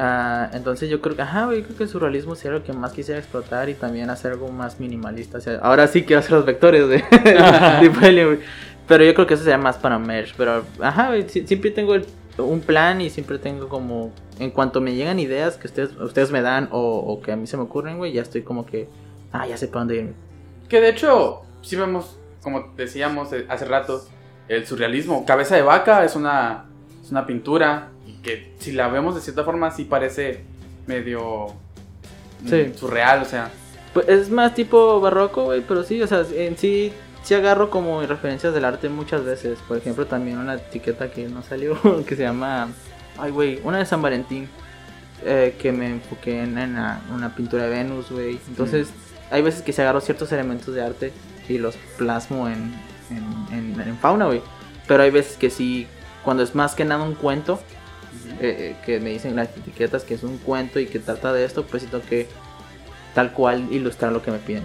Ah, 0.00 0.48
entonces 0.52 0.88
yo 0.88 1.00
creo 1.00 1.16
que, 1.16 1.22
ajá, 1.22 1.46
güey, 1.46 1.62
creo 1.62 1.76
que 1.76 1.82
el 1.84 1.88
surrealismo 1.88 2.36
sería 2.36 2.58
lo 2.58 2.64
que 2.64 2.72
más 2.72 2.92
quisiera 2.92 3.18
explotar 3.18 3.68
y 3.68 3.74
también 3.74 4.10
hacer 4.10 4.32
algo 4.32 4.48
más 4.48 4.78
minimalista. 4.78 5.38
O 5.38 5.40
sea, 5.40 5.58
ahora 5.58 5.88
sí 5.88 6.04
quiero 6.04 6.20
hacer 6.20 6.32
los 6.32 6.44
vectores 6.46 6.88
de 6.88 7.04
güey. 8.24 8.38
Pero 8.86 9.04
yo 9.04 9.12
creo 9.14 9.26
que 9.26 9.34
eso 9.34 9.42
sería 9.42 9.58
más 9.58 9.76
para 9.76 9.98
Merge. 9.98 10.34
Pero, 10.36 10.64
ajá, 10.80 11.10
siempre 11.28 11.70
tengo 11.72 11.94
el- 11.94 12.06
un 12.38 12.60
plan 12.60 13.00
y 13.00 13.10
siempre 13.10 13.38
tengo 13.38 13.68
como, 13.68 14.12
en 14.38 14.50
cuanto 14.50 14.80
me 14.80 14.94
llegan 14.94 15.18
ideas 15.18 15.56
que 15.56 15.66
ustedes, 15.66 15.96
ustedes 15.96 16.30
me 16.30 16.40
dan 16.42 16.68
o, 16.72 16.80
o 16.98 17.20
que 17.20 17.32
a 17.32 17.36
mí 17.36 17.46
se 17.46 17.56
me 17.56 17.64
ocurren, 17.64 17.98
güey, 17.98 18.12
ya 18.12 18.22
estoy 18.22 18.42
como 18.42 18.64
que, 18.66 18.88
ah, 19.32 19.46
ya 19.46 19.56
sé 19.56 19.68
para 19.68 19.80
dónde 19.80 19.96
ir. 19.96 20.14
Que 20.68 20.80
de 20.80 20.90
hecho, 20.90 21.42
si 21.62 21.76
vemos, 21.76 22.16
como 22.42 22.72
decíamos 22.76 23.32
eh, 23.32 23.46
hace 23.48 23.64
rato, 23.64 24.04
el 24.48 24.66
surrealismo. 24.66 25.24
Cabeza 25.26 25.56
de 25.56 25.62
vaca 25.62 26.04
es 26.04 26.14
una, 26.16 26.66
es 27.04 27.10
una 27.10 27.26
pintura 27.26 27.90
y 28.06 28.14
que 28.22 28.54
si 28.58 28.72
la 28.72 28.88
vemos 28.88 29.14
de 29.14 29.20
cierta 29.20 29.44
forma 29.44 29.70
sí 29.70 29.84
parece 29.84 30.42
medio 30.86 31.48
mm, 32.42 32.48
Sí. 32.48 32.72
surreal, 32.76 33.22
o 33.22 33.24
sea. 33.24 33.50
Pues 33.92 34.08
es 34.08 34.30
más 34.30 34.54
tipo 34.54 35.00
barroco, 35.00 35.44
güey, 35.44 35.62
pero 35.66 35.82
sí, 35.82 36.00
o 36.02 36.06
sea, 36.06 36.22
en 36.34 36.56
sí, 36.56 36.92
sí 37.28 37.34
agarro 37.34 37.68
como 37.68 38.00
referencias 38.00 38.54
del 38.54 38.64
arte 38.64 38.88
muchas 38.88 39.22
veces. 39.22 39.58
Por 39.68 39.76
ejemplo, 39.76 40.06
también 40.06 40.38
una 40.38 40.54
etiqueta 40.54 41.10
que 41.10 41.28
no 41.28 41.42
salió, 41.42 41.76
que 42.06 42.16
se 42.16 42.22
llama, 42.22 42.68
ay, 43.18 43.30
güey, 43.30 43.60
una 43.64 43.76
de 43.76 43.84
San 43.84 44.00
Valentín, 44.00 44.48
eh, 45.26 45.54
que 45.60 45.70
me 45.70 45.90
enfoqué 45.90 46.42
en, 46.42 46.56
una 46.56 47.34
pintura 47.36 47.64
de 47.64 47.68
Venus, 47.68 48.10
güey. 48.10 48.40
Entonces, 48.48 48.88
hay 49.30 49.42
veces 49.42 49.60
que 49.60 49.74
se 49.74 49.82
agarro 49.82 50.00
ciertos 50.00 50.32
elementos 50.32 50.74
de 50.74 50.82
arte 50.82 51.12
y 51.50 51.58
los 51.58 51.76
plasmo 51.98 52.48
en, 52.48 52.72
en, 53.52 53.78
en- 53.78 53.98
fauna, 53.98 54.24
güey. 54.24 54.40
Pero 54.86 55.02
hay 55.02 55.10
veces 55.10 55.36
que 55.36 55.50
sí, 55.50 55.86
cuando 56.24 56.42
es 56.42 56.54
más 56.54 56.74
que 56.74 56.86
nada 56.86 57.04
un 57.04 57.14
cuento, 57.14 57.60
eh, 58.40 58.72
eh, 58.72 58.76
que 58.86 59.00
me 59.00 59.10
dicen 59.10 59.36
las 59.36 59.48
etiquetas 59.54 60.02
que 60.04 60.14
es 60.14 60.22
un 60.22 60.38
cuento 60.38 60.80
y 60.80 60.86
que 60.86 60.98
trata 60.98 61.34
de 61.34 61.44
esto, 61.44 61.66
pues 61.66 61.82
sí 61.82 61.90
tengo 61.90 62.04
que 62.06 62.26
tal 63.14 63.34
cual 63.34 63.70
ilustrar 63.70 64.12
lo 64.12 64.22
que 64.22 64.30
me 64.30 64.38
piden. 64.38 64.62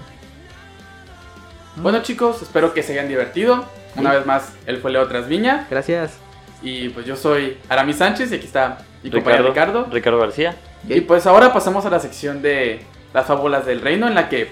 Bueno 1.78 2.02
chicos, 2.02 2.42
espero 2.42 2.74
que 2.74 2.84
se 2.84 2.94
hayan 2.94 3.08
divertido. 3.08 3.66
Una 3.96 4.12
vez 4.14 4.26
más, 4.26 4.54
él 4.66 4.78
fue 4.80 4.92
Leo 4.92 5.08
Trasviña. 5.08 5.68
Gracias. 5.70 6.18
Y 6.62 6.90
pues 6.90 7.06
yo 7.06 7.16
soy 7.16 7.58
Aramis 7.70 7.98
Sánchez 7.98 8.32
y 8.32 8.36
aquí 8.36 8.46
está 8.46 8.80
mi 9.04 9.10
compañero 9.12 9.48
Ricardo, 9.50 9.80
Ricardo. 9.82 9.94
Ricardo 9.94 10.20
García. 10.20 10.56
Y 10.88 11.02
pues 11.02 11.26
ahora 11.28 11.54
pasamos 11.54 11.86
a 11.86 11.90
la 11.90 12.00
sección 12.00 12.42
de 12.42 12.82
las 13.14 13.26
fábulas 13.26 13.66
del 13.66 13.82
reino 13.82 14.08
en 14.08 14.16
la 14.16 14.30
que 14.30 14.50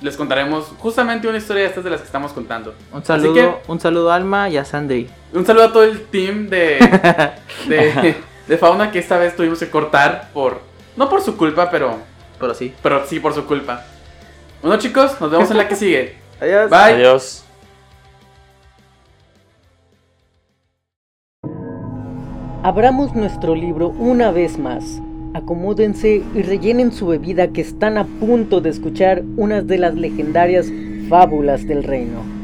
les 0.00 0.16
contaremos 0.16 0.66
justamente 0.78 1.26
una 1.26 1.38
historia 1.38 1.62
de 1.64 1.68
estas 1.68 1.82
de 1.84 1.90
las 1.90 2.00
que 2.00 2.06
estamos 2.06 2.32
contando. 2.32 2.74
Un 2.92 2.98
Así 2.98 3.06
saludo, 3.08 3.34
que- 3.34 3.54
un 3.72 3.80
saludo 3.80 4.12
a 4.12 4.14
Alma 4.16 4.48
y 4.48 4.56
a 4.56 4.64
Sandy. 4.64 5.08
Un 5.32 5.44
saludo 5.44 5.64
a 5.64 5.72
todo 5.72 5.84
el 5.84 6.02
team 6.06 6.48
de, 6.48 6.78
de, 7.68 8.16
de 8.46 8.58
fauna 8.58 8.90
que 8.92 8.98
esta 9.00 9.18
vez 9.18 9.34
tuvimos 9.34 9.58
que 9.58 9.68
cortar 9.70 10.30
por... 10.32 10.60
No 10.96 11.08
por 11.08 11.22
su 11.22 11.36
culpa, 11.36 11.70
pero, 11.70 11.98
Pero 12.38 12.54
sí. 12.54 12.74
pero 12.82 13.06
sí 13.06 13.18
por 13.20 13.34
su 13.34 13.44
culpa. 13.46 13.84
Bueno 14.62 14.78
chicos, 14.78 15.20
nos 15.20 15.30
vemos 15.30 15.50
en 15.50 15.56
la 15.56 15.66
que 15.68 15.76
sigue. 15.76 16.17
Adiós. 16.40 16.70
Bye. 16.70 16.94
Adiós. 16.94 17.44
Abramos 22.62 23.14
nuestro 23.14 23.54
libro 23.54 23.88
una 23.88 24.30
vez 24.30 24.58
más. 24.58 25.00
Acomódense 25.34 26.22
y 26.34 26.42
rellenen 26.42 26.92
su 26.92 27.06
bebida 27.06 27.48
que 27.48 27.60
están 27.60 27.98
a 27.98 28.04
punto 28.04 28.60
de 28.60 28.70
escuchar 28.70 29.22
unas 29.36 29.66
de 29.66 29.78
las 29.78 29.94
legendarias 29.94 30.66
fábulas 31.08 31.66
del 31.66 31.84
reino. 31.84 32.37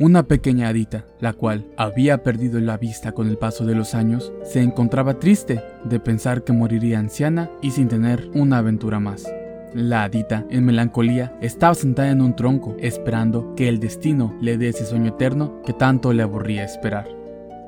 Una 0.00 0.22
pequeña 0.22 0.68
hadita, 0.68 1.04
la 1.20 1.34
cual 1.34 1.66
había 1.76 2.22
perdido 2.22 2.58
la 2.58 2.78
vista 2.78 3.12
con 3.12 3.28
el 3.28 3.36
paso 3.36 3.66
de 3.66 3.74
los 3.74 3.94
años, 3.94 4.32
se 4.44 4.62
encontraba 4.62 5.18
triste 5.18 5.60
de 5.84 6.00
pensar 6.00 6.42
que 6.42 6.54
moriría 6.54 6.98
anciana 6.98 7.50
y 7.60 7.72
sin 7.72 7.88
tener 7.88 8.30
una 8.32 8.56
aventura 8.56 8.98
más. 8.98 9.30
La 9.74 10.04
hadita, 10.04 10.46
en 10.48 10.64
melancolía, 10.64 11.36
estaba 11.42 11.74
sentada 11.74 12.08
en 12.08 12.22
un 12.22 12.34
tronco, 12.34 12.76
esperando 12.80 13.54
que 13.54 13.68
el 13.68 13.78
destino 13.78 14.34
le 14.40 14.56
dé 14.56 14.70
ese 14.70 14.86
sueño 14.86 15.08
eterno 15.08 15.60
que 15.66 15.74
tanto 15.74 16.14
le 16.14 16.22
aburría 16.22 16.64
esperar. 16.64 17.06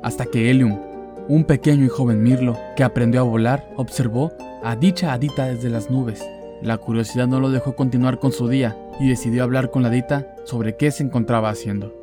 Hasta 0.02 0.24
que 0.24 0.48
Helium, 0.48 0.80
un 1.28 1.44
pequeño 1.44 1.84
y 1.84 1.88
joven 1.88 2.22
mirlo 2.22 2.58
que 2.76 2.82
aprendió 2.82 3.20
a 3.20 3.24
volar, 3.24 3.68
observó 3.76 4.32
a 4.64 4.74
dicha 4.74 5.12
hadita 5.12 5.48
desde 5.48 5.68
las 5.68 5.90
nubes. 5.90 6.24
La 6.62 6.78
curiosidad 6.78 7.26
no 7.26 7.40
lo 7.40 7.50
dejó 7.50 7.76
continuar 7.76 8.18
con 8.18 8.32
su 8.32 8.48
día 8.48 8.74
y 8.98 9.10
decidió 9.10 9.42
hablar 9.42 9.70
con 9.70 9.82
la 9.82 9.88
hadita 9.88 10.34
sobre 10.44 10.76
qué 10.76 10.90
se 10.92 11.02
encontraba 11.02 11.50
haciendo. 11.50 12.01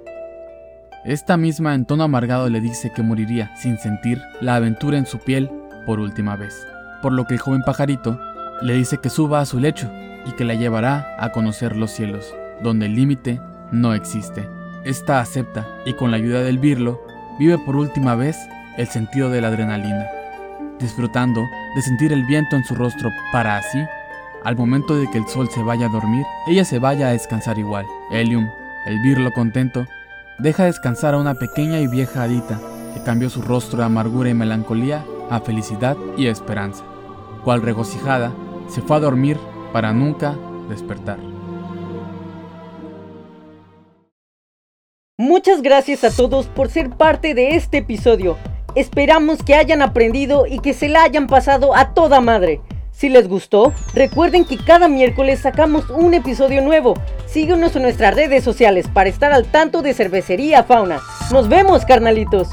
Esta 1.05 1.37
misma 1.37 1.75
en 1.75 1.85
tono 1.85 2.03
amargado 2.03 2.49
le 2.49 2.59
dice 2.59 2.91
que 2.93 3.01
moriría 3.01 3.55
sin 3.55 3.77
sentir 3.77 4.21
la 4.41 4.55
aventura 4.55 4.97
en 4.97 5.05
su 5.05 5.19
piel 5.19 5.49
por 5.85 6.01
última 6.01 6.35
vez, 6.35 6.67
por 7.01 7.13
lo 7.13 7.25
que 7.25 7.35
el 7.35 7.39
joven 7.39 7.61
pajarito 7.65 8.19
le 8.61 8.73
dice 8.73 8.97
que 8.97 9.09
suba 9.09 9.39
a 9.39 9.45
su 9.45 9.59
lecho 9.59 9.89
y 10.25 10.33
que 10.33 10.43
la 10.43 10.55
llevará 10.55 11.15
a 11.17 11.31
conocer 11.31 11.77
los 11.77 11.91
cielos, 11.91 12.35
donde 12.61 12.87
el 12.87 12.95
límite 12.95 13.39
no 13.71 13.93
existe. 13.93 14.49
Esta 14.83 15.21
acepta 15.21 15.65
y 15.85 15.93
con 15.93 16.11
la 16.11 16.17
ayuda 16.17 16.41
del 16.41 16.59
birlo 16.59 17.01
vive 17.39 17.57
por 17.59 17.77
última 17.77 18.15
vez 18.15 18.37
el 18.77 18.87
sentido 18.87 19.29
de 19.29 19.39
la 19.39 19.47
adrenalina, 19.47 20.05
disfrutando 20.79 21.45
de 21.75 21.81
sentir 21.81 22.11
el 22.11 22.25
viento 22.25 22.57
en 22.57 22.65
su 22.65 22.75
rostro 22.75 23.09
para 23.31 23.55
así, 23.55 23.79
al 24.43 24.57
momento 24.57 24.97
de 24.97 25.09
que 25.09 25.17
el 25.17 25.27
sol 25.27 25.49
se 25.49 25.63
vaya 25.63 25.85
a 25.85 25.89
dormir, 25.89 26.25
ella 26.47 26.65
se 26.65 26.79
vaya 26.79 27.07
a 27.07 27.11
descansar 27.11 27.57
igual. 27.57 27.85
Helium, 28.11 28.49
el 28.85 28.99
birlo 29.01 29.31
contento, 29.31 29.85
deja 30.39 30.65
descansar 30.65 31.13
a 31.13 31.17
una 31.17 31.35
pequeña 31.35 31.79
y 31.79 31.87
vieja 31.87 32.23
hadita 32.23 32.59
que 32.93 33.03
cambió 33.03 33.29
su 33.29 33.41
rostro 33.41 33.79
de 33.79 33.85
amargura 33.85 34.29
y 34.29 34.33
melancolía 34.33 35.05
a 35.29 35.39
felicidad 35.41 35.95
y 36.17 36.27
esperanza, 36.27 36.83
cual 37.43 37.61
regocijada 37.61 38.33
se 38.67 38.81
fue 38.81 38.97
a 38.97 39.01
dormir 39.01 39.37
para 39.71 39.93
nunca 39.93 40.35
despertar. 40.69 41.19
Muchas 45.17 45.61
gracias 45.61 46.03
a 46.03 46.15
todos 46.15 46.47
por 46.47 46.69
ser 46.69 46.91
parte 46.91 47.33
de 47.33 47.55
este 47.55 47.79
episodio. 47.79 48.37
Esperamos 48.75 49.43
que 49.43 49.55
hayan 49.55 49.81
aprendido 49.81 50.45
y 50.47 50.59
que 50.59 50.73
se 50.73 50.87
la 50.87 51.03
hayan 51.03 51.27
pasado 51.27 51.75
a 51.75 51.93
toda 51.93 52.21
madre. 52.21 52.61
Si 52.91 53.09
les 53.09 53.27
gustó, 53.27 53.73
recuerden 53.93 54.45
que 54.45 54.57
cada 54.57 54.87
miércoles 54.87 55.39
sacamos 55.39 55.89
un 55.89 56.13
episodio 56.13 56.61
nuevo. 56.61 56.95
Síguenos 57.27 57.75
en 57.75 57.83
nuestras 57.83 58.13
redes 58.13 58.43
sociales 58.43 58.87
para 58.93 59.09
estar 59.09 59.31
al 59.31 59.45
tanto 59.45 59.81
de 59.81 59.93
Cervecería 59.93 60.63
Fauna. 60.63 60.99
Nos 61.31 61.47
vemos, 61.47 61.85
carnalitos. 61.85 62.49